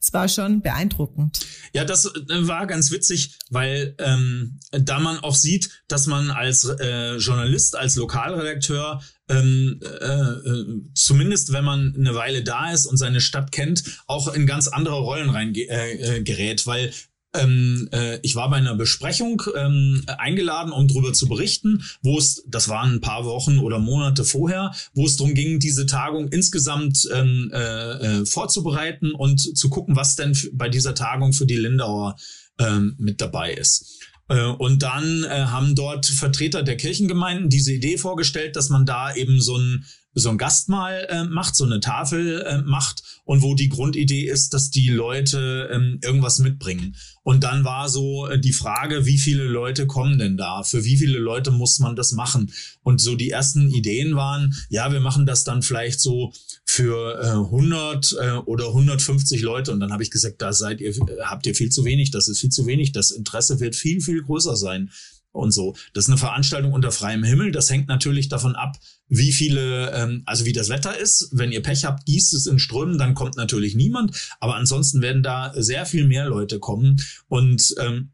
[0.00, 1.40] es war schon beeindruckend.
[1.72, 6.64] Ja, das äh, war ganz witzig, weil ähm, da man auch sieht, dass man als
[6.64, 10.64] äh, Journalist, als Lokalredakteur ähm, äh, äh,
[10.94, 15.00] zumindest wenn man eine Weile da ist und seine Stadt kennt, auch in ganz andere
[15.00, 16.92] Rollen rein äh, äh, weil
[17.36, 22.44] ähm, äh, ich war bei einer Besprechung ähm, eingeladen, um darüber zu berichten, wo es,
[22.46, 27.08] das waren ein paar Wochen oder Monate vorher, wo es darum ging, diese Tagung insgesamt
[27.12, 32.16] ähm, äh, äh, vorzubereiten und zu gucken, was denn bei dieser Tagung für die Lindauer
[32.58, 34.00] ähm, mit dabei ist.
[34.28, 39.14] Äh, und dann äh, haben dort Vertreter der Kirchengemeinden diese Idee vorgestellt, dass man da
[39.14, 39.84] eben so ein
[40.18, 44.54] so ein Gastmahl äh, macht, so eine Tafel äh, macht und wo die Grundidee ist,
[44.54, 46.96] dass die Leute ähm, irgendwas mitbringen.
[47.22, 50.62] Und dann war so äh, die Frage, wie viele Leute kommen denn da?
[50.62, 52.50] Für wie viele Leute muss man das machen?
[52.82, 56.32] Und so die ersten Ideen waren, ja, wir machen das dann vielleicht so
[56.64, 59.70] für äh, 100 äh, oder 150 Leute.
[59.72, 60.94] Und dann habe ich gesagt, da seid ihr,
[61.24, 62.92] habt ihr viel zu wenig, das ist viel zu wenig.
[62.92, 64.90] Das Interesse wird viel, viel größer sein
[65.36, 65.74] und so.
[65.92, 67.52] Das ist eine Veranstaltung unter freiem Himmel.
[67.52, 68.76] Das hängt natürlich davon ab,
[69.08, 71.28] wie viele, ähm, also wie das Wetter ist.
[71.32, 74.36] Wenn ihr Pech habt, gießt es in Strömen, dann kommt natürlich niemand.
[74.40, 77.00] Aber ansonsten werden da sehr viel mehr Leute kommen.
[77.28, 78.10] Und ähm,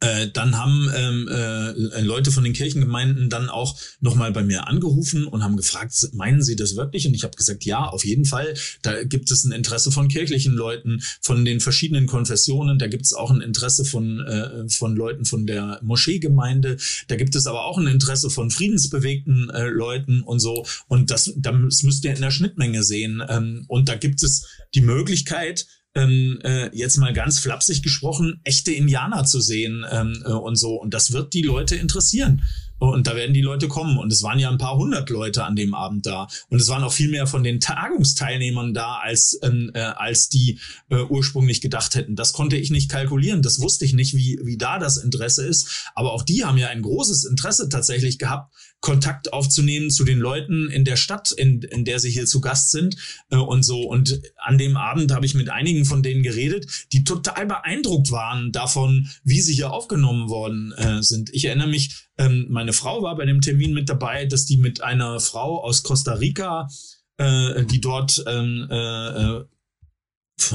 [0.00, 5.26] äh, dann haben ähm, äh, Leute von den Kirchengemeinden dann auch nochmal bei mir angerufen
[5.26, 7.06] und haben gefragt, meinen Sie das wirklich?
[7.06, 8.54] Und ich habe gesagt, ja, auf jeden Fall.
[8.82, 12.78] Da gibt es ein Interesse von kirchlichen Leuten, von den verschiedenen Konfessionen.
[12.78, 16.76] Da gibt es auch ein Interesse von, äh, von Leuten von der Moscheegemeinde.
[17.08, 20.64] Da gibt es aber auch ein Interesse von friedensbewegten äh, Leuten und so.
[20.86, 23.20] Und das, das müsst ihr in der Schnittmenge sehen.
[23.28, 28.72] Ähm, und da gibt es die Möglichkeit, ähm, äh, jetzt mal ganz flapsig gesprochen, echte
[28.72, 30.74] Indianer zu sehen ähm, äh, und so.
[30.80, 32.42] Und das wird die Leute interessieren.
[32.80, 33.98] und da werden die Leute kommen.
[33.98, 36.28] Und es waren ja ein paar hundert Leute an dem Abend da.
[36.48, 40.60] Und es waren auch viel mehr von den Tagungsteilnehmern da, als, ähm, äh, als die
[40.90, 42.14] äh, ursprünglich gedacht hätten.
[42.14, 43.42] Das konnte ich nicht kalkulieren.
[43.42, 45.90] Das wusste ich nicht, wie, wie da das Interesse ist.
[45.96, 50.70] Aber auch die haben ja ein großes Interesse tatsächlich gehabt, Kontakt aufzunehmen zu den Leuten
[50.70, 52.96] in der Stadt, in, in der sie hier zu Gast sind
[53.30, 53.82] äh, und so.
[53.82, 58.52] Und an dem Abend habe ich mit einigen von denen geredet, die total beeindruckt waren
[58.52, 61.30] davon, wie sie hier aufgenommen worden äh, sind.
[61.34, 64.82] Ich erinnere mich, ähm, meine Frau war bei dem Termin mit dabei, dass die mit
[64.82, 66.68] einer Frau aus Costa Rica,
[67.16, 69.44] äh, die dort ähm, äh, äh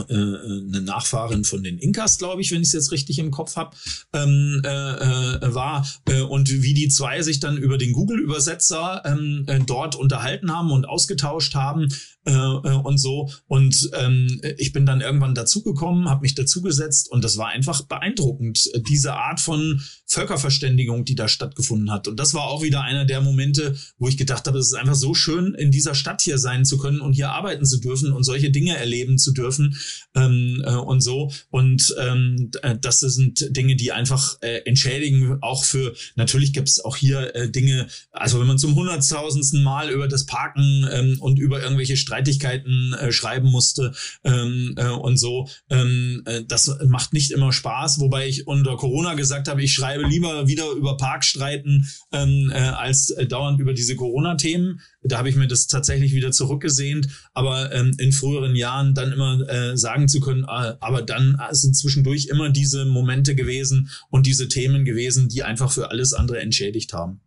[0.10, 3.56] äh, eine Nachfahrin von den Inkas, glaube ich, wenn ich es jetzt richtig im Kopf
[3.56, 3.76] habe,
[4.14, 9.46] ähm, äh, äh, war äh, und wie die zwei sich dann über den Google-Übersetzer ähm,
[9.48, 11.90] äh, dort unterhalten haben und ausgetauscht haben
[12.26, 13.30] äh, äh, und so.
[13.48, 18.70] Und ähm, ich bin dann irgendwann dazugekommen, habe mich dazugesetzt und das war einfach beeindruckend,
[18.88, 22.08] diese Art von Völkerverständigung, die da stattgefunden hat.
[22.08, 24.96] Und das war auch wieder einer der Momente, wo ich gedacht habe, es ist einfach
[24.96, 28.24] so schön, in dieser Stadt hier sein zu können und hier arbeiten zu dürfen und
[28.24, 29.76] solche Dinge erleben zu dürfen
[30.16, 31.32] ähm, äh, und so.
[31.50, 36.84] Und ähm, äh, das sind Dinge, die einfach äh, entschädigen, auch für, natürlich gibt es
[36.84, 41.38] auch hier äh, Dinge, also wenn man zum hunderttausendsten Mal über das Parken ähm, und
[41.38, 43.92] über irgendwelche Streitigkeiten äh, schreiben musste
[44.24, 49.16] ähm, äh, und so, ähm, äh, das macht nicht immer Spaß, wobei ich unter Corona
[49.16, 53.96] gesagt habe, ich schreibe lieber wieder über Parkstreiten ähm, äh, als äh, dauernd über diese
[53.96, 54.80] Corona-Themen.
[55.02, 59.50] Da habe ich mir das tatsächlich wieder zurückgesehnt, aber ähm, in früheren Jahren dann immer
[59.50, 64.48] äh, sagen zu können, äh, aber dann sind zwischendurch immer diese Momente gewesen und diese
[64.48, 67.22] Themen gewesen, die einfach für alles andere entschädigt haben.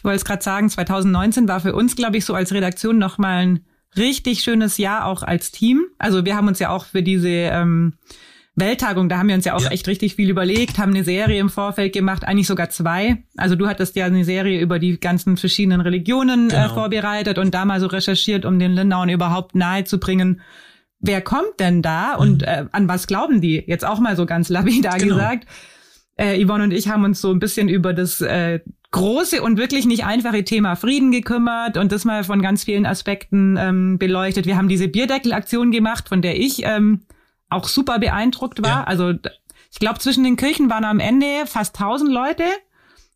[0.00, 3.46] Ich wollte es gerade sagen, 2019 war für uns, glaube ich, so als Redaktion nochmal
[3.46, 3.60] ein
[3.96, 5.84] richtig schönes Jahr auch als Team.
[5.98, 7.94] Also wir haben uns ja auch für diese ähm,
[8.54, 9.70] Welttagung, da haben wir uns ja auch ja.
[9.70, 13.24] echt richtig viel überlegt, haben eine Serie im Vorfeld gemacht, eigentlich sogar zwei.
[13.36, 16.66] Also du hattest ja eine Serie über die ganzen verschiedenen Religionen äh, genau.
[16.66, 20.40] äh, vorbereitet und da mal so recherchiert, um den Lindauen überhaupt nahezubringen,
[21.00, 22.20] wer kommt denn da mhm.
[22.20, 23.64] und äh, an was glauben die?
[23.66, 25.14] Jetzt auch mal so ganz lapidar genau.
[25.14, 25.48] gesagt.
[26.16, 28.60] Äh, Yvonne und ich haben uns so ein bisschen über das äh,
[28.92, 33.56] große und wirklich nicht einfache Thema Frieden gekümmert und das mal von ganz vielen Aspekten
[33.56, 34.46] ähm, beleuchtet.
[34.46, 37.02] Wir haben diese Bierdeckelaktion gemacht, von der ich ähm,
[37.48, 38.80] auch super beeindruckt war.
[38.80, 38.84] Ja.
[38.84, 39.12] Also
[39.72, 42.44] ich glaube, zwischen den Kirchen waren am Ende fast 1000 Leute.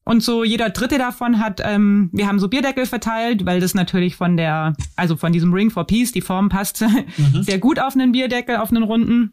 [0.06, 4.16] Und so jeder dritte davon hat, ähm, wir haben so Bierdeckel verteilt, weil das natürlich
[4.16, 7.42] von der, also von diesem Ring for Peace, die Form passt mhm.
[7.42, 9.32] sehr gut auf einen Bierdeckel, auf einen runden.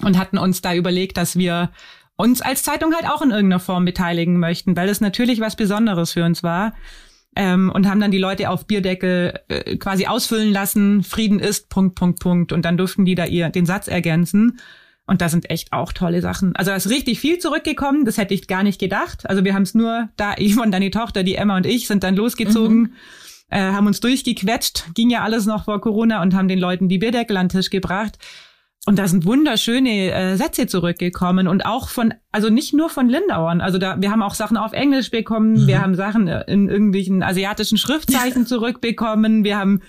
[0.00, 1.70] Und hatten uns da überlegt, dass wir
[2.18, 6.12] uns als Zeitung halt auch in irgendeiner Form beteiligen möchten, weil das natürlich was Besonderes
[6.12, 6.74] für uns war
[7.36, 11.94] ähm, und haben dann die Leute auf Bierdeckel äh, quasi ausfüllen lassen, Frieden ist, Punkt,
[11.94, 12.52] Punkt, Punkt.
[12.52, 14.58] Und dann durften die da ihr den Satz ergänzen.
[15.06, 16.54] Und da sind echt auch tolle Sachen.
[16.56, 19.28] Also da ist richtig viel zurückgekommen, das hätte ich gar nicht gedacht.
[19.30, 21.86] Also wir haben es nur, da ich und dann die Tochter, die Emma und ich,
[21.86, 22.92] sind dann losgezogen, mhm.
[23.48, 26.98] äh, haben uns durchgequetscht, ging ja alles noch vor Corona und haben den Leuten die
[26.98, 28.18] Bierdeckel an den Tisch gebracht.
[28.86, 33.60] Und da sind wunderschöne äh, Sätze zurückgekommen und auch von, also nicht nur von Lindauern.
[33.60, 35.66] Also da, wir haben auch Sachen auf Englisch bekommen, mhm.
[35.66, 39.82] wir haben Sachen in irgendwelchen asiatischen Schriftzeichen zurückbekommen, wir haben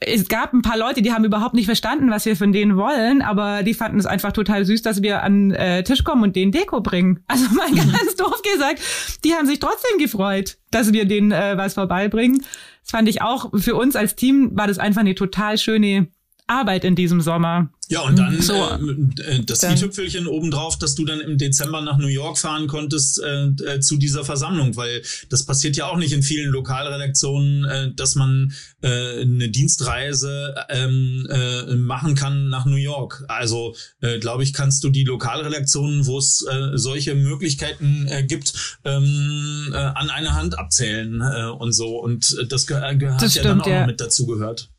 [0.00, 3.22] es gab ein paar Leute, die haben überhaupt nicht verstanden, was wir von denen wollen,
[3.22, 6.52] aber die fanden es einfach total süß, dass wir an äh, Tisch kommen und denen
[6.52, 7.24] Deko bringen.
[7.26, 7.76] Also mal mhm.
[7.76, 8.80] ganz doof gesagt,
[9.24, 12.42] die haben sich trotzdem gefreut, dass wir denen äh, was vorbeibringen.
[12.82, 16.08] Das fand ich auch für uns als Team war das einfach eine total schöne
[16.48, 17.70] Arbeit in diesem Sommer.
[17.90, 21.96] Ja, und dann so, äh, äh das i-Tüpfelchen obendrauf, dass du dann im Dezember nach
[21.96, 26.12] New York fahren konntest äh, äh, zu dieser Versammlung, weil das passiert ja auch nicht
[26.12, 32.76] in vielen Lokalredaktionen, äh, dass man äh, eine Dienstreise ähm, äh, machen kann nach New
[32.76, 33.24] York.
[33.28, 38.80] Also, äh, glaube ich, kannst du die Lokalredaktionen, wo es äh, solche Möglichkeiten äh, gibt,
[38.84, 41.98] ähm, äh, an einer Hand abzählen äh, und so.
[41.98, 43.86] Und das ge gehört das ja dann auch ja.
[43.86, 44.70] mit dazu gehört.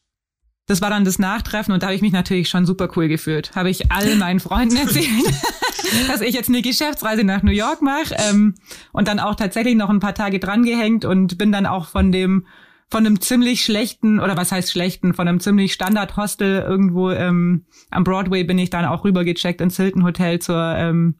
[0.69, 3.55] Das war dann das Nachtreffen und da habe ich mich natürlich schon super cool gefühlt.
[3.55, 5.07] Habe ich all meinen Freunden erzählt,
[6.07, 8.53] dass ich jetzt eine Geschäftsreise nach New York mache ähm,
[8.91, 12.45] und dann auch tatsächlich noch ein paar Tage drangehängt und bin dann auch von dem
[12.91, 17.65] von einem ziemlich schlechten oder was heißt schlechten, von einem ziemlich Standard Hostel irgendwo ähm,
[17.89, 21.15] am Broadway bin ich dann auch rübergecheckt ins Hilton Hotel zur ähm,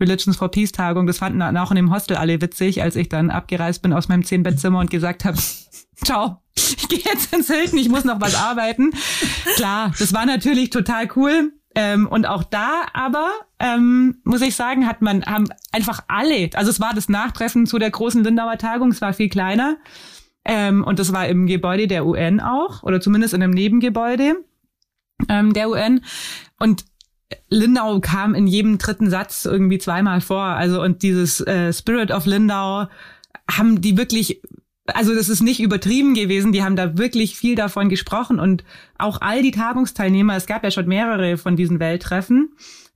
[0.00, 1.06] Religions for Peace Tagung.
[1.06, 4.08] Das fanden dann auch in dem Hostel alle witzig, als ich dann abgereist bin aus
[4.08, 5.38] meinem Zehnbettzimmer und gesagt habe,
[6.04, 6.42] ciao,
[6.76, 8.92] ich gehe jetzt ins Hilton, ich muss noch was arbeiten.
[9.56, 11.52] Klar, das war natürlich total cool.
[11.74, 16.70] Ähm, und auch da aber, ähm, muss ich sagen, hat man, haben einfach alle, also
[16.70, 19.76] es war das Nachtreffen zu der großen Lindauer Tagung, es war viel kleiner.
[20.44, 24.36] Ähm, und das war im Gebäude der UN auch, oder zumindest in einem Nebengebäude
[25.28, 26.00] ähm, der UN.
[26.58, 26.84] Und
[27.48, 30.42] Lindau kam in jedem dritten Satz irgendwie zweimal vor.
[30.42, 32.88] Also und dieses äh, Spirit of Lindau
[33.50, 34.42] haben die wirklich
[34.94, 38.64] also das ist nicht übertrieben gewesen, die haben da wirklich viel davon gesprochen und
[38.96, 42.52] auch all die Tagungsteilnehmer, es gab ja schon mehrere von diesen Welttreffen,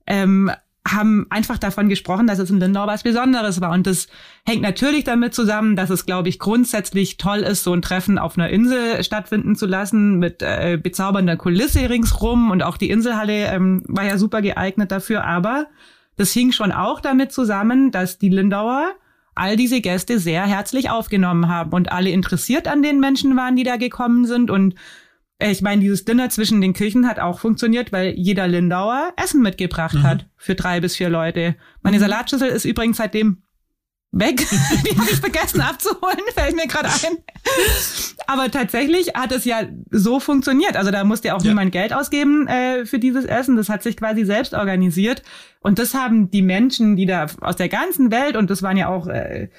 [0.07, 0.51] ähm,
[0.85, 3.71] haben einfach davon gesprochen, dass es in Lindau was Besonderes war.
[3.71, 4.07] Und das
[4.45, 8.37] hängt natürlich damit zusammen, dass es, glaube ich, grundsätzlich toll ist, so ein Treffen auf
[8.37, 12.51] einer Insel stattfinden zu lassen, mit äh, bezaubernder Kulisse ringsrum.
[12.51, 15.23] Und auch die Inselhalle ähm, war ja super geeignet dafür.
[15.23, 15.67] Aber
[16.17, 18.91] das hing schon auch damit zusammen, dass die Lindauer
[19.35, 23.63] all diese Gäste sehr herzlich aufgenommen haben und alle interessiert an den Menschen waren, die
[23.63, 24.75] da gekommen sind und
[25.39, 29.41] äh, ich meine, dieses Dinner zwischen den Küchen hat auch funktioniert, weil jeder Lindauer Essen
[29.41, 30.03] mitgebracht mhm.
[30.03, 31.55] hat für drei bis vier Leute.
[31.81, 32.01] Meine mhm.
[32.01, 33.42] Salatschüssel ist übrigens seitdem
[34.13, 34.37] weg.
[34.85, 37.17] Die habe ich vergessen abzuholen, fällt mir gerade ein.
[38.27, 40.77] Aber tatsächlich hat es ja so funktioniert.
[40.77, 41.49] Also da musste ja auch ja.
[41.49, 43.57] niemand Geld ausgeben äh, für dieses Essen.
[43.57, 45.23] Das hat sich quasi selbst organisiert.
[45.59, 48.87] Und das haben die Menschen, die da aus der ganzen Welt, und das waren ja
[48.87, 49.49] auch äh,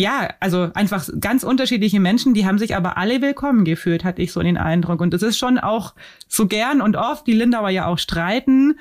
[0.00, 4.32] ja, also einfach ganz unterschiedliche Menschen, die haben sich aber alle willkommen gefühlt, hatte ich
[4.32, 5.00] so den Eindruck.
[5.00, 5.94] Und es ist schon auch
[6.28, 8.78] so gern und oft, die Lindauer ja auch streiten,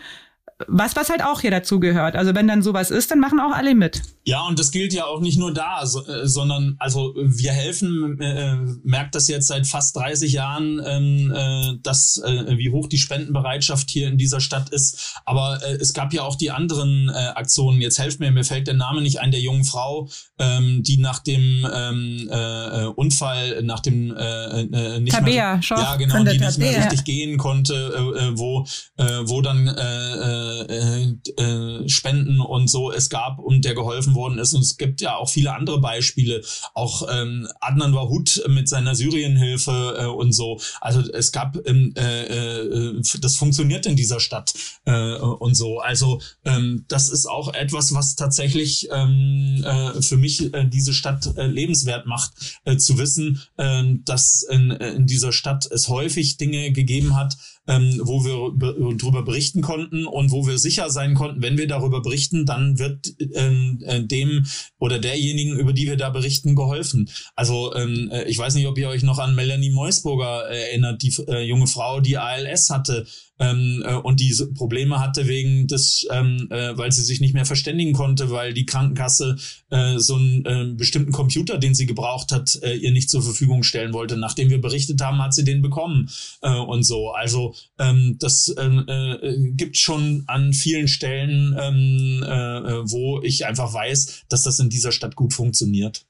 [0.65, 2.15] was, was halt auch hier dazu gehört.
[2.15, 4.01] Also wenn dann sowas ist, dann machen auch alle mit.
[4.23, 8.19] Ja, und das gilt ja auch nicht nur da, so, äh, sondern also wir helfen,
[8.19, 12.97] äh, merkt das jetzt seit fast 30 Jahren, ähm, äh, dass äh, wie hoch die
[12.97, 15.21] Spendenbereitschaft hier in dieser Stadt ist.
[15.25, 17.79] Aber äh, es gab ja auch die anderen äh, Aktionen.
[17.79, 21.19] Jetzt helft mir, mir fällt der Name nicht ein der jungen Frau, ähm, die nach
[21.19, 26.57] dem ähm, äh, Unfall, nach dem äh, äh, nicht Tabea, mehr, ja genau, die nicht
[26.57, 28.65] mehr richtig gehen konnte, äh, äh, wo
[28.97, 34.39] äh, wo dann äh, äh, äh, Spenden und so es gab und der geholfen worden
[34.39, 34.53] ist.
[34.53, 36.43] Und es gibt ja auch viele andere Beispiele.
[36.73, 40.59] Auch ähm, Adnan Wahut mit seiner Syrienhilfe äh, und so.
[40.81, 44.53] Also es gab, ähm, äh, äh, das funktioniert in dieser Stadt
[44.85, 45.79] äh, und so.
[45.79, 51.37] Also ähm, das ist auch etwas, was tatsächlich ähm, äh, für mich äh, diese Stadt
[51.37, 52.31] äh, lebenswert macht,
[52.65, 57.37] äh, zu wissen, äh, dass in, in dieser Stadt es häufig Dinge gegeben hat,
[57.67, 62.01] ähm, wo wir darüber berichten konnten und wo wir sicher sein konnten, wenn wir darüber
[62.01, 64.45] berichten, dann wird ähm, äh, dem
[64.79, 67.09] oder derjenigen, über die wir da berichten, geholfen.
[67.35, 71.13] Also ähm, äh, ich weiß nicht, ob ihr euch noch an Melanie Meusburger erinnert, die
[71.27, 73.05] äh, junge Frau, die ALS hatte
[73.39, 77.45] ähm, äh, und diese Probleme hatte wegen des, ähm, äh, weil sie sich nicht mehr
[77.45, 79.37] verständigen konnte, weil die Krankenkasse
[79.69, 83.63] äh, so einen äh, bestimmten Computer, den sie gebraucht hat, äh, ihr nicht zur Verfügung
[83.63, 84.17] stellen wollte.
[84.17, 86.09] Nachdem wir berichtet haben, hat sie den bekommen
[86.41, 87.11] äh, und so.
[87.11, 93.73] Also ähm, das ähm, äh, gibt schon an vielen Stellen, ähm, äh, wo ich einfach
[93.73, 96.05] weiß, dass das in dieser Stadt gut funktioniert.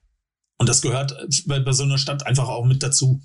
[0.58, 1.16] Und das gehört
[1.46, 3.22] bei, bei so einer Stadt einfach auch mit dazu.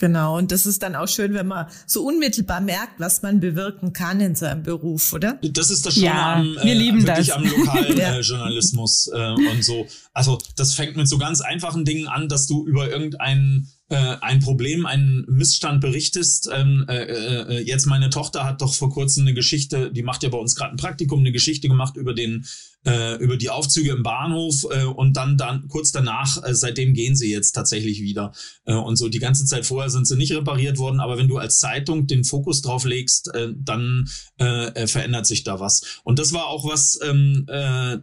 [0.00, 3.92] Genau, und das ist dann auch schön, wenn man so unmittelbar merkt, was man bewirken
[3.92, 5.38] kann in seinem Beruf, oder?
[5.42, 7.36] Das ist das Schöne ja, am, wir äh, lieben wirklich das.
[7.36, 9.34] am Lokaljournalismus ja.
[9.34, 9.86] äh, und so.
[10.14, 14.40] Also das fängt mit so ganz einfachen Dingen an, dass du über irgendeinen äh, ein
[14.40, 16.48] Problem, einen Missstand berichtest.
[16.52, 20.28] Ähm, äh, äh, jetzt meine Tochter hat doch vor kurzem eine Geschichte, die macht ja
[20.28, 22.46] bei uns gerade ein Praktikum, eine Geschichte gemacht über den
[22.86, 27.16] äh, über die Aufzüge im Bahnhof äh, und dann dann kurz danach, äh, seitdem gehen
[27.16, 28.32] sie jetzt tatsächlich wieder
[28.64, 31.36] äh, und so die ganze Zeit vorher sind sie nicht repariert worden, aber wenn du
[31.36, 36.00] als Zeitung den Fokus drauf legst, äh, dann äh, äh verändert sich da was.
[36.04, 37.98] Und das war auch was ähm, äh,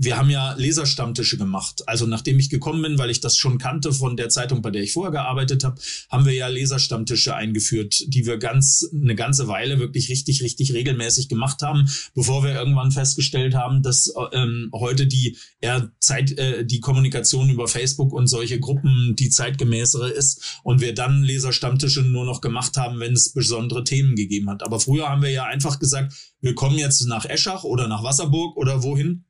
[0.00, 1.82] wir haben ja Leserstammtische gemacht.
[1.88, 4.82] Also nachdem ich gekommen bin, weil ich das schon kannte von der Zeitung, bei der
[4.82, 9.80] ich vorher gearbeitet habe, haben wir ja Leserstammtische eingeführt, die wir ganz eine ganze Weile
[9.80, 15.36] wirklich richtig, richtig regelmäßig gemacht haben, bevor wir irgendwann festgestellt haben, dass ähm, heute die
[15.60, 20.94] eher Zeit, äh, die Kommunikation über Facebook und solche Gruppen die zeitgemäßere ist und wir
[20.94, 24.62] dann Leserstammtische nur noch gemacht haben, wenn es besondere Themen gegeben hat.
[24.62, 28.56] Aber früher haben wir ja einfach gesagt, wir kommen jetzt nach Eschach oder nach Wasserburg
[28.56, 29.24] oder wohin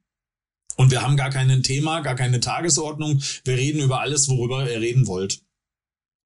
[0.78, 3.20] und wir haben gar kein Thema, gar keine Tagesordnung.
[3.44, 5.42] Wir reden über alles, worüber ihr reden wollt.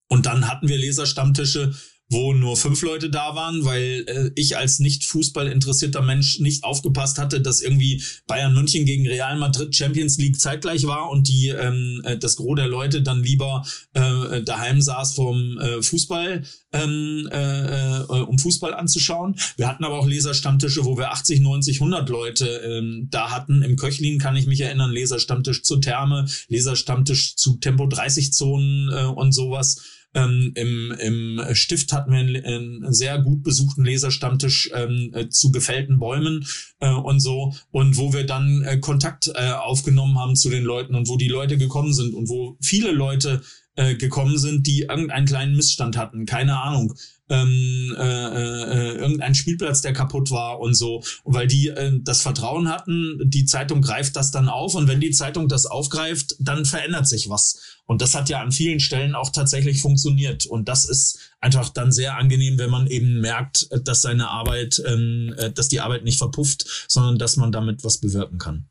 [0.09, 1.75] Und dann hatten wir Leserstammtische,
[2.13, 6.63] wo nur fünf Leute da waren, weil äh, ich als nicht Fußball interessierter Mensch nicht
[6.63, 11.49] aufgepasst hatte, dass irgendwie Bayern München gegen Real Madrid Champions League zeitgleich war und die
[11.49, 17.29] ähm, äh, das Gros der Leute dann lieber äh, daheim saß vom äh, Fußball, ähm,
[17.33, 19.37] äh, äh, um Fußball anzuschauen.
[19.57, 23.63] Wir hatten aber auch Leserstammtische, wo wir 80, 90, 100 Leute ähm, da hatten.
[23.63, 29.05] Im Köchlin kann ich mich erinnern, Leserstammtisch zur Therme, Leserstammtisch zu Tempo 30 Zonen äh,
[29.05, 29.83] und sowas.
[30.15, 35.51] Ähm, im, Im Stift hatten wir einen, einen sehr gut besuchten Leserstammtisch ähm, äh, zu
[35.53, 36.47] gefällten Bäumen
[36.81, 40.95] äh, und so und wo wir dann äh, Kontakt äh, aufgenommen haben zu den Leuten
[40.95, 43.43] und wo die Leute gekommen sind und wo viele Leute
[43.75, 46.95] äh, gekommen sind, die irgendeinen kleinen Missstand hatten, keine Ahnung.
[47.33, 51.03] Ähm, äh, äh, irgendein Spielplatz, der kaputt war und so.
[51.25, 55.11] Weil die äh, das Vertrauen hatten, die Zeitung greift das dann auf und wenn die
[55.11, 57.79] Zeitung das aufgreift, dann verändert sich was.
[57.87, 60.47] Und das hat ja an vielen Stellen auch tatsächlich funktioniert.
[60.47, 65.35] Und das ist einfach dann sehr angenehm, wenn man eben merkt, dass seine Arbeit, ähm,
[65.39, 68.69] äh, dass die Arbeit nicht verpufft, sondern dass man damit was bewirken kann.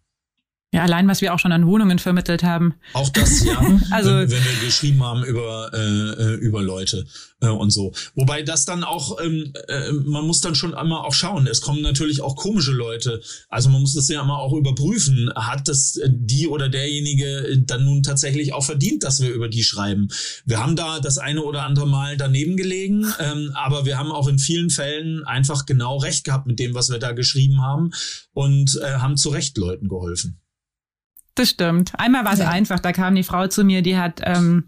[0.73, 2.75] Ja, allein was wir auch schon an Wohnungen vermittelt haben.
[2.93, 3.59] Auch das, ja.
[3.91, 7.05] also wenn, wenn, wir geschrieben haben über äh, äh, über Leute
[7.41, 7.91] äh, und so.
[8.15, 11.45] Wobei das dann auch, ähm, äh, man muss dann schon einmal auch schauen.
[11.45, 13.21] Es kommen natürlich auch komische Leute.
[13.49, 15.29] Also man muss das ja immer auch überprüfen.
[15.35, 19.63] Hat das äh, die oder derjenige dann nun tatsächlich auch verdient, dass wir über die
[19.63, 20.07] schreiben?
[20.45, 24.29] Wir haben da das eine oder andere Mal daneben gelegen, ähm, aber wir haben auch
[24.29, 27.91] in vielen Fällen einfach genau recht gehabt mit dem, was wir da geschrieben haben
[28.31, 30.40] und äh, haben zu Recht Leuten geholfen.
[31.35, 31.93] Das stimmt.
[31.97, 32.49] Einmal war es ja.
[32.49, 34.65] einfach, da kam die Frau zu mir, die hat, ähm,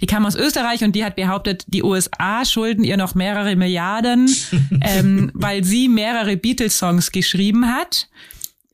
[0.00, 4.30] die kam aus Österreich und die hat behauptet, die USA schulden ihr noch mehrere Milliarden,
[4.80, 8.08] ähm, weil sie mehrere Beatles-Songs geschrieben hat.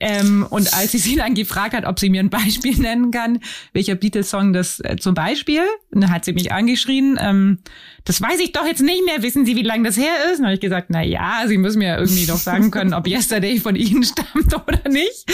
[0.01, 3.41] Ähm, und als ich sie dann gefragt hat, ob sie mir ein Beispiel nennen kann,
[3.75, 7.59] welcher Beatles-Song das äh, zum Beispiel, dann hat sie mich angeschrien, ähm,
[8.05, 10.39] das weiß ich doch jetzt nicht mehr, wissen Sie, wie lange das her ist?
[10.39, 13.61] Und habe ich gesagt, na ja, Sie müssen mir irgendwie doch sagen können, ob Yesterday
[13.61, 15.27] von Ihnen stammt oder nicht.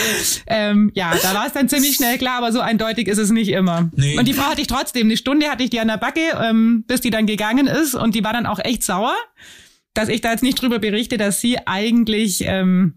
[0.49, 3.51] Ähm, ja, da war es dann ziemlich schnell klar, aber so eindeutig ist es nicht
[3.51, 3.91] immer.
[3.95, 4.19] Nee.
[4.19, 6.85] Und die Frau hatte ich trotzdem, eine Stunde hatte ich die an der Backe, ähm,
[6.89, 9.14] bis die dann gegangen ist und die war dann auch echt sauer,
[9.95, 12.43] dass ich da jetzt nicht drüber berichte, dass sie eigentlich...
[12.45, 12.95] Ähm,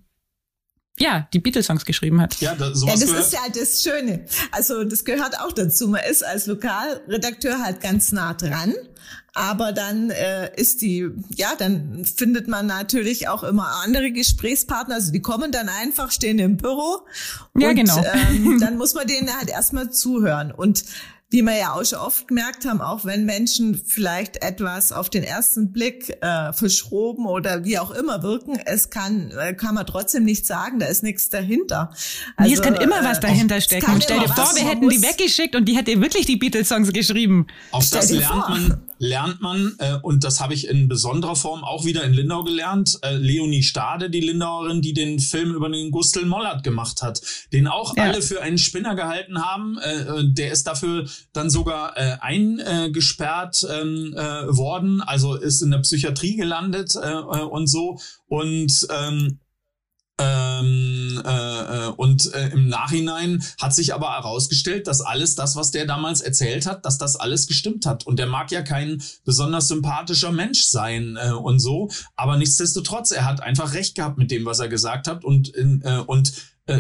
[1.00, 2.40] ja, die Beatles-Songs geschrieben hat.
[2.42, 4.26] Ja, das, ja, das ist ja das Schöne.
[4.52, 5.88] Also das gehört auch dazu.
[5.88, 8.74] Man ist als Lokalredakteur halt ganz nah dran.
[9.34, 14.96] Aber dann äh, ist die, ja, dann findet man natürlich auch immer andere Gesprächspartner.
[14.96, 17.06] Also die kommen dann einfach, stehen im Büro.
[17.54, 18.04] Und, ja, genau.
[18.04, 20.52] Ähm, dann muss man denen halt erstmal zuhören.
[20.52, 20.84] Und
[21.32, 25.24] wie wir ja auch schon oft gemerkt haben, auch wenn Menschen vielleicht etwas auf den
[25.24, 30.24] ersten Blick äh, verschroben oder wie auch immer wirken, es kann, äh, kann man trotzdem
[30.24, 31.92] nicht sagen, da ist nichts dahinter.
[32.36, 33.94] Also, nee, es kann also, immer was äh, dahinter stecken.
[33.94, 37.46] Und stell dir vor, wir hätten die weggeschickt und die hätte wirklich die Beatles-Songs geschrieben.
[37.72, 38.50] Auch das lernt vor.
[38.50, 42.44] man, lernt man, äh, und das habe ich in besonderer Form auch wieder in Lindau
[42.44, 47.22] gelernt, äh, Leonie Stade, die Lindauerin, die den Film über den Gustl Mollert gemacht hat,
[47.54, 48.04] den auch ja.
[48.04, 49.78] alle für einen Spinner gehalten haben.
[49.80, 55.72] Äh, äh der ist dafür dann sogar äh, eingesperrt ähm, äh, worden, also ist in
[55.72, 58.00] der Psychiatrie gelandet äh, äh und so.
[58.28, 59.40] Und ähm,
[60.20, 65.72] ähm, äh, äh, und äh, im Nachhinein hat sich aber herausgestellt, dass alles das, was
[65.72, 68.06] der damals erzählt hat, dass das alles gestimmt hat.
[68.06, 73.26] Und der mag ja kein besonders sympathischer Mensch sein äh, und so, aber nichtsdestotrotz, er
[73.26, 76.34] hat einfach recht gehabt mit dem, was er gesagt hat und äh, und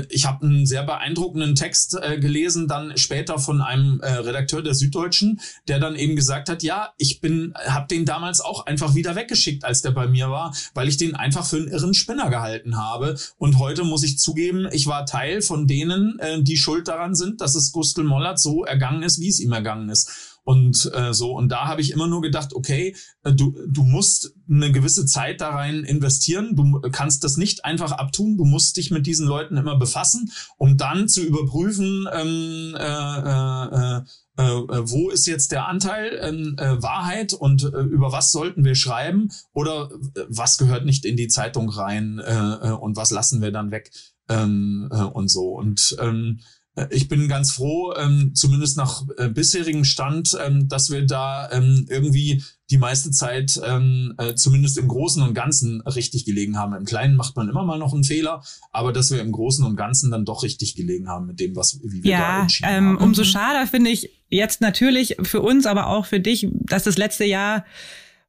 [0.10, 4.74] ich habe einen sehr beeindruckenden Text äh, gelesen, dann später von einem äh, Redakteur der
[4.74, 9.16] Süddeutschen, der dann eben gesagt hat, ja, ich bin, habe den damals auch einfach wieder
[9.16, 12.78] weggeschickt, als der bei mir war, weil ich den einfach für einen irren Spinner gehalten
[12.78, 13.18] habe.
[13.38, 17.42] Und heute muss ich zugeben, ich war Teil von denen, äh, die schuld daran sind,
[17.42, 21.36] dass es Gustl Mollert so ergangen ist, wie es ihm ergangen ist und äh, so.
[21.36, 25.42] Und da habe ich immer nur gedacht, okay, äh, du, du musst eine gewisse Zeit
[25.42, 26.56] da rein investieren.
[26.56, 28.38] Du kannst das nicht einfach abtun.
[28.38, 33.98] Du musst dich mit diesen Leuten immer befassen, um dann zu überprüfen, ähm, äh, äh,
[33.98, 38.76] äh, äh wo ist jetzt der Anteil äh, Wahrheit und äh, über was sollten wir
[38.76, 43.42] schreiben oder äh, was gehört nicht in die Zeitung rein äh, äh, und was lassen
[43.42, 43.92] wir dann weg
[44.30, 45.56] ähm, äh, und so.
[45.56, 46.44] Und ähm, äh,
[46.89, 51.86] ich bin ganz froh, ähm, zumindest nach äh, bisherigem Stand, ähm, dass wir da ähm,
[51.89, 56.73] irgendwie die meiste Zeit ähm, äh, zumindest im Großen und Ganzen richtig gelegen haben.
[56.73, 59.75] Im Kleinen macht man immer mal noch einen Fehler, aber dass wir im Großen und
[59.75, 62.86] Ganzen dann doch richtig gelegen haben mit dem, was wie wir ja, da entschieden ähm,
[62.89, 62.97] haben.
[62.97, 67.25] Umso schade finde ich jetzt natürlich für uns, aber auch für dich, dass das letzte
[67.25, 67.65] Jahr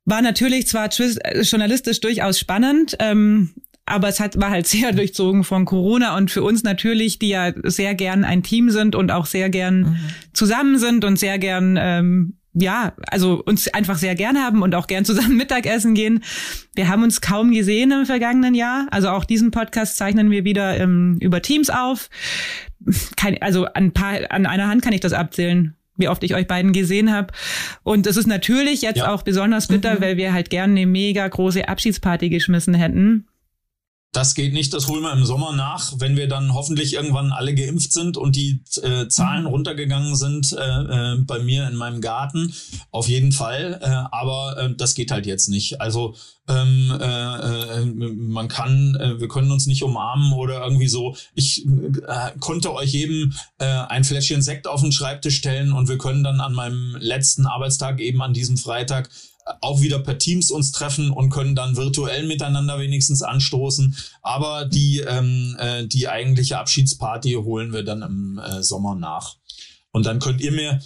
[0.07, 3.51] war natürlich zwar äh, journalistisch durchaus spannend, ähm,
[3.91, 7.53] aber es hat, war halt sehr durchzogen von Corona und für uns natürlich, die ja
[7.65, 9.99] sehr gern ein Team sind und auch sehr gern mhm.
[10.33, 14.87] zusammen sind und sehr gern ähm, ja, also uns einfach sehr gern haben und auch
[14.87, 16.25] gern zusammen Mittagessen gehen.
[16.75, 18.87] Wir haben uns kaum gesehen im vergangenen Jahr.
[18.91, 22.11] Also auch diesen Podcast zeichnen wir wieder ähm, über Teams auf.
[23.17, 26.47] Kein, also an, paar, an einer Hand kann ich das abzählen, wie oft ich euch
[26.47, 27.33] beiden gesehen habe.
[27.83, 29.13] Und es ist natürlich jetzt ja.
[29.13, 30.01] auch besonders bitter, mhm.
[30.01, 33.27] weil wir halt gerne eine mega große Abschiedsparty geschmissen hätten.
[34.13, 37.55] Das geht nicht, das holen wir im Sommer nach, wenn wir dann hoffentlich irgendwann alle
[37.55, 42.53] geimpft sind und die äh, Zahlen runtergegangen sind äh, äh, bei mir in meinem Garten.
[42.91, 43.79] Auf jeden Fall.
[43.81, 45.81] Äh, aber äh, das geht halt jetzt nicht.
[45.81, 46.17] Also
[46.49, 51.15] ähm, äh, äh, man kann, äh, wir können uns nicht umarmen oder irgendwie so.
[51.35, 56.25] Ich äh, konnte euch jedem ein Fläschchen Sekt auf den Schreibtisch stellen und wir können
[56.25, 59.11] dann an meinem letzten Arbeitstag eben an diesem Freitag
[59.61, 63.97] auch wieder per Teams uns treffen und können dann virtuell miteinander wenigstens anstoßen.
[64.23, 69.37] Aber die, ähm, äh, die eigentliche Abschiedsparty holen wir dann im äh, Sommer nach.
[69.93, 70.81] Und dann könnt ihr mir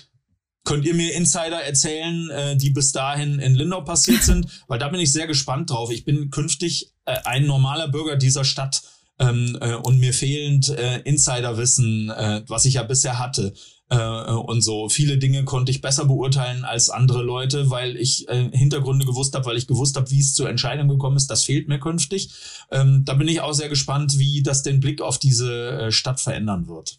[0.65, 4.89] könnt ihr mir Insider erzählen, äh, die bis dahin in Lindau passiert sind, weil da
[4.89, 5.91] bin ich sehr gespannt drauf.
[5.91, 8.83] Ich bin künftig äh, ein normaler Bürger dieser Stadt
[9.19, 13.53] ähm, äh, und mir fehlend äh, Insiderwissen, äh, was ich ja bisher hatte.
[13.95, 18.51] Äh, und so viele Dinge konnte ich besser beurteilen als andere Leute, weil ich äh,
[18.53, 21.31] Hintergründe gewusst habe, weil ich gewusst habe, wie es zur Entscheidung gekommen ist.
[21.31, 22.31] Das fehlt mir künftig.
[22.71, 26.21] Ähm, da bin ich auch sehr gespannt, wie das den Blick auf diese äh, Stadt
[26.21, 26.99] verändern wird.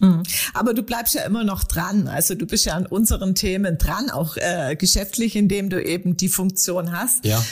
[0.00, 0.24] Mhm.
[0.52, 2.08] Aber du bleibst ja immer noch dran.
[2.08, 6.28] Also du bist ja an unseren Themen dran, auch äh, geschäftlich, indem du eben die
[6.28, 7.24] Funktion hast.
[7.24, 7.42] Ja.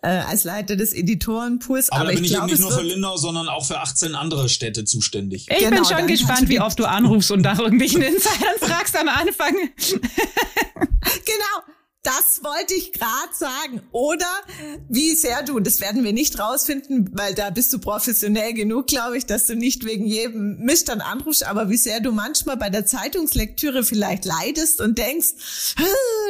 [0.00, 1.90] Äh, als Leiter des Editorenpools.
[1.90, 3.80] Aber, Aber da bin ich, ich glaub, eben nicht nur für Lindau, sondern auch für
[3.80, 5.48] 18 andere Städte zuständig.
[5.50, 9.08] Ich genau, bin schon gespannt, wie oft du anrufst und nach irgendwelchen Insidern fragst am
[9.08, 9.54] Anfang.
[9.90, 11.77] genau.
[12.08, 13.82] Das wollte ich gerade sagen.
[13.92, 14.24] Oder
[14.88, 19.18] wie sehr du, das werden wir nicht rausfinden, weil da bist du professionell genug, glaube
[19.18, 22.70] ich, dass du nicht wegen jedem Mist dann anrufst, aber wie sehr du manchmal bei
[22.70, 25.74] der Zeitungslektüre vielleicht leidest und denkst,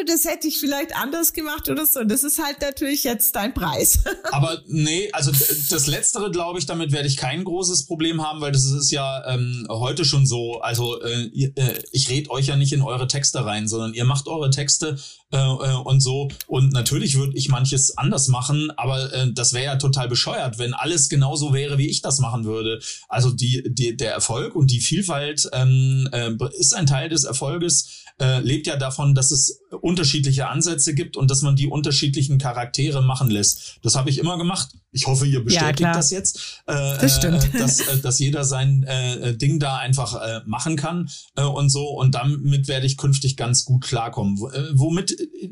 [0.06, 2.02] das hätte ich vielleicht anders gemacht oder so.
[2.02, 4.00] Das ist halt natürlich jetzt dein Preis.
[4.32, 5.30] aber nee, also
[5.70, 9.24] das Letztere, glaube ich, damit werde ich kein großes Problem haben, weil das ist ja
[9.28, 10.60] ähm, heute schon so.
[10.60, 14.26] Also äh, äh ich rede euch ja nicht in eure Texte rein, sondern ihr macht
[14.26, 14.98] eure Texte
[15.30, 16.28] äh, äh, und so.
[16.46, 20.72] Und natürlich würde ich manches anders machen, aber äh, das wäre ja total bescheuert, wenn
[20.72, 22.80] alles genauso wäre, wie ich das machen würde.
[23.08, 28.04] Also die, die der Erfolg und die Vielfalt ähm, äh, ist ein Teil des Erfolges
[28.20, 33.02] äh, lebt ja davon, dass es unterschiedliche Ansätze gibt und dass man die unterschiedlichen Charaktere
[33.02, 33.78] machen lässt.
[33.82, 34.70] Das habe ich immer gemacht.
[34.92, 37.54] Ich hoffe, ihr bestätigt ja, das jetzt, äh, das stimmt.
[37.54, 41.68] Äh, dass, äh, dass jeder sein äh, Ding da einfach äh, machen kann äh, und
[41.68, 41.88] so.
[41.88, 44.38] Und damit werde ich künftig ganz gut klarkommen.
[44.38, 45.50] W äh, womit, äh,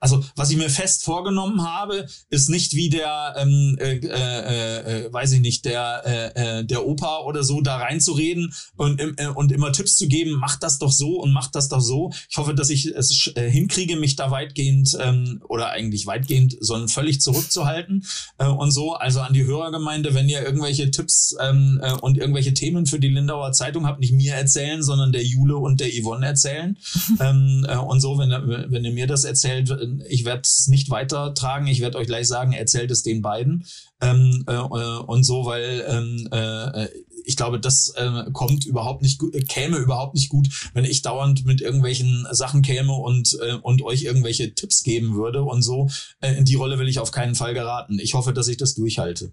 [0.00, 5.12] also was ich mir fest vorgenommen habe, ist nicht wie der, ähm, äh, äh, äh,
[5.12, 9.50] weiß ich nicht, der, äh, äh der Opa oder so da reinzureden und, äh, und
[9.50, 12.54] immer Tipps zu geben, macht das doch so und macht das doch so ich hoffe,
[12.54, 18.04] dass ich es äh, hinkriege, mich da weitgehend ähm, oder eigentlich weitgehend, sondern völlig zurückzuhalten
[18.38, 18.94] äh, und so.
[18.94, 23.08] Also an die Hörergemeinde, wenn ihr irgendwelche Tipps ähm, äh, und irgendwelche Themen für die
[23.08, 26.76] Lindauer Zeitung habt, nicht mir erzählen, sondern der Jule und der Yvonne erzählen.
[27.20, 29.74] ähm, äh, und so, wenn, wenn ihr mir das erzählt,
[30.08, 31.66] ich werde es nicht weitertragen.
[31.66, 33.64] Ich werde euch gleich sagen, erzählt es den beiden.
[34.00, 36.88] Ähm, äh, äh und so, weil ähm, äh,
[37.24, 41.44] ich glaube, das äh, kommt überhaupt nicht gut, käme überhaupt nicht gut, wenn ich dauernd
[41.44, 45.90] mit irgendwelchen Sachen käme und, äh, und euch irgendwelche Tipps geben würde und so.
[46.20, 47.98] Äh, in die Rolle will ich auf keinen Fall geraten.
[47.98, 49.32] Ich hoffe, dass ich das durchhalte.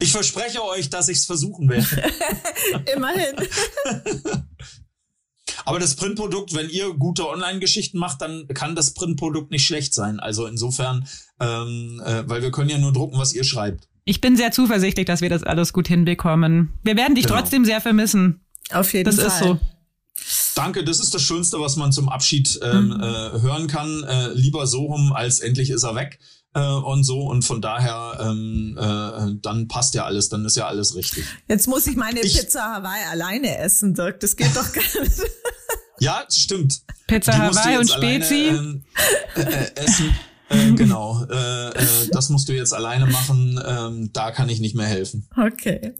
[0.00, 1.86] Ich verspreche euch, dass ich es versuchen werde.
[2.94, 3.36] Immerhin.
[5.64, 10.20] Aber das Printprodukt, wenn ihr gute Online-Geschichten macht, dann kann das Printprodukt nicht schlecht sein.
[10.20, 11.06] Also insofern,
[11.40, 13.88] ähm, äh, weil wir können ja nur drucken, was ihr schreibt.
[14.04, 16.74] Ich bin sehr zuversichtlich, dass wir das alles gut hinbekommen.
[16.82, 17.38] Wir werden dich genau.
[17.38, 18.40] trotzdem sehr vermissen.
[18.70, 19.24] Auf jeden das Fall.
[19.24, 19.58] Das ist so.
[20.54, 23.00] Danke, das ist das Schönste, was man zum Abschied ähm, mhm.
[23.00, 24.04] äh, hören kann.
[24.04, 26.18] Äh, lieber so rum, als endlich ist er weg
[26.54, 27.20] äh, und so.
[27.20, 31.24] Und von daher, ähm, äh, dann passt ja alles, dann ist ja alles richtig.
[31.48, 34.20] Jetzt muss ich meine ich, Pizza Hawaii alleine essen, Dirk.
[34.20, 35.20] Das geht doch gar nicht.
[35.98, 36.82] ja, stimmt.
[37.06, 38.48] Pizza Hawaii und Spezi.
[38.48, 38.82] Alleine,
[39.36, 40.16] äh, äh, essen.
[40.48, 43.60] Äh, genau, äh, äh, das musst du jetzt alleine machen.
[43.66, 45.28] Ähm, da kann ich nicht mehr helfen.
[45.36, 45.94] Okay.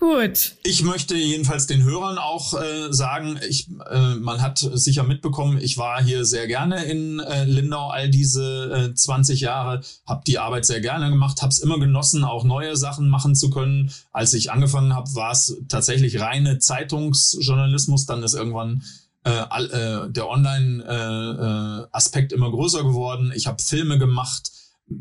[0.00, 0.56] Gut.
[0.62, 5.76] Ich möchte jedenfalls den Hörern auch äh, sagen, ich, äh, man hat sicher mitbekommen, ich
[5.76, 10.64] war hier sehr gerne in äh, Lindau all diese äh, 20 Jahre, habe die Arbeit
[10.64, 13.92] sehr gerne gemacht, habe es immer genossen, auch neue Sachen machen zu können.
[14.10, 18.82] Als ich angefangen habe, war es tatsächlich reine Zeitungsjournalismus, dann ist irgendwann
[19.24, 23.32] äh, äh, der Online-Aspekt äh, äh, immer größer geworden.
[23.34, 24.50] Ich habe Filme gemacht.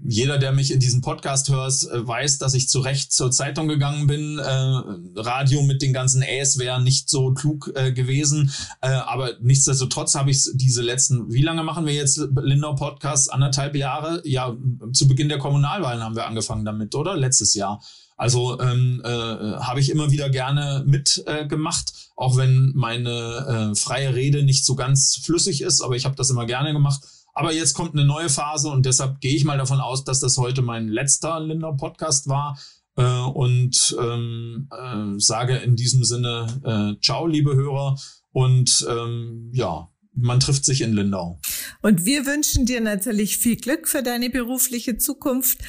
[0.07, 3.67] Jeder, der mich in diesem Podcast hört, äh, weiß, dass ich zu Recht zur Zeitung
[3.67, 4.37] gegangen bin.
[4.37, 8.51] Äh, Radio mit den ganzen Äs wäre nicht so klug äh, gewesen.
[8.81, 13.33] Äh, aber nichtsdestotrotz habe ich diese letzten, wie lange machen wir jetzt Lindau Podcast?
[13.33, 14.21] Anderthalb Jahre?
[14.25, 14.55] Ja,
[14.93, 17.17] zu Beginn der Kommunalwahlen haben wir angefangen damit, oder?
[17.17, 17.81] Letztes Jahr.
[18.15, 24.13] Also ähm, äh, habe ich immer wieder gerne mitgemacht, äh, auch wenn meine äh, freie
[24.13, 27.01] Rede nicht so ganz flüssig ist, aber ich habe das immer gerne gemacht.
[27.39, 30.37] Aber jetzt kommt eine neue Phase und deshalb gehe ich mal davon aus, dass das
[30.37, 32.59] heute mein letzter Linder-Podcast war.
[32.97, 37.97] Äh, und ähm, äh, sage in diesem Sinne äh, Ciao, liebe Hörer.
[38.33, 41.39] Und ähm, ja, man trifft sich in Lindau.
[41.81, 45.59] Und wir wünschen dir natürlich viel Glück für deine berufliche Zukunft.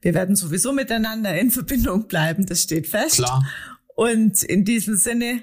[0.00, 3.16] Wir werden sowieso miteinander in Verbindung bleiben, das steht fest.
[3.16, 3.44] Klar.
[3.96, 5.42] Und in diesem Sinne,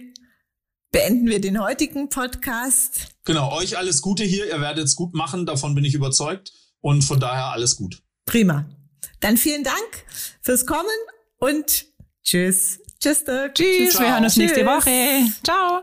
[0.95, 3.07] beenden wir den heutigen Podcast.
[3.25, 4.47] Genau, euch alles Gute hier.
[4.47, 6.53] Ihr werdet es gut machen, davon bin ich überzeugt.
[6.79, 8.01] Und von daher alles gut.
[8.25, 8.65] Prima.
[9.19, 10.05] Dann vielen Dank
[10.41, 10.85] fürs Kommen
[11.37, 11.87] und
[12.23, 12.79] tschüss.
[13.01, 13.25] Tschüss.
[13.25, 13.51] Tschüss.
[13.55, 13.99] Tschüss.
[13.99, 14.43] Wir hören uns tschüss.
[14.43, 15.29] nächste Woche.
[15.43, 15.81] Ciao.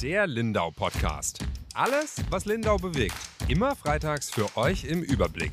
[0.00, 1.40] Der Lindau Podcast.
[1.74, 3.16] Alles, was Lindau bewegt.
[3.48, 5.52] Immer freitags für euch im Überblick.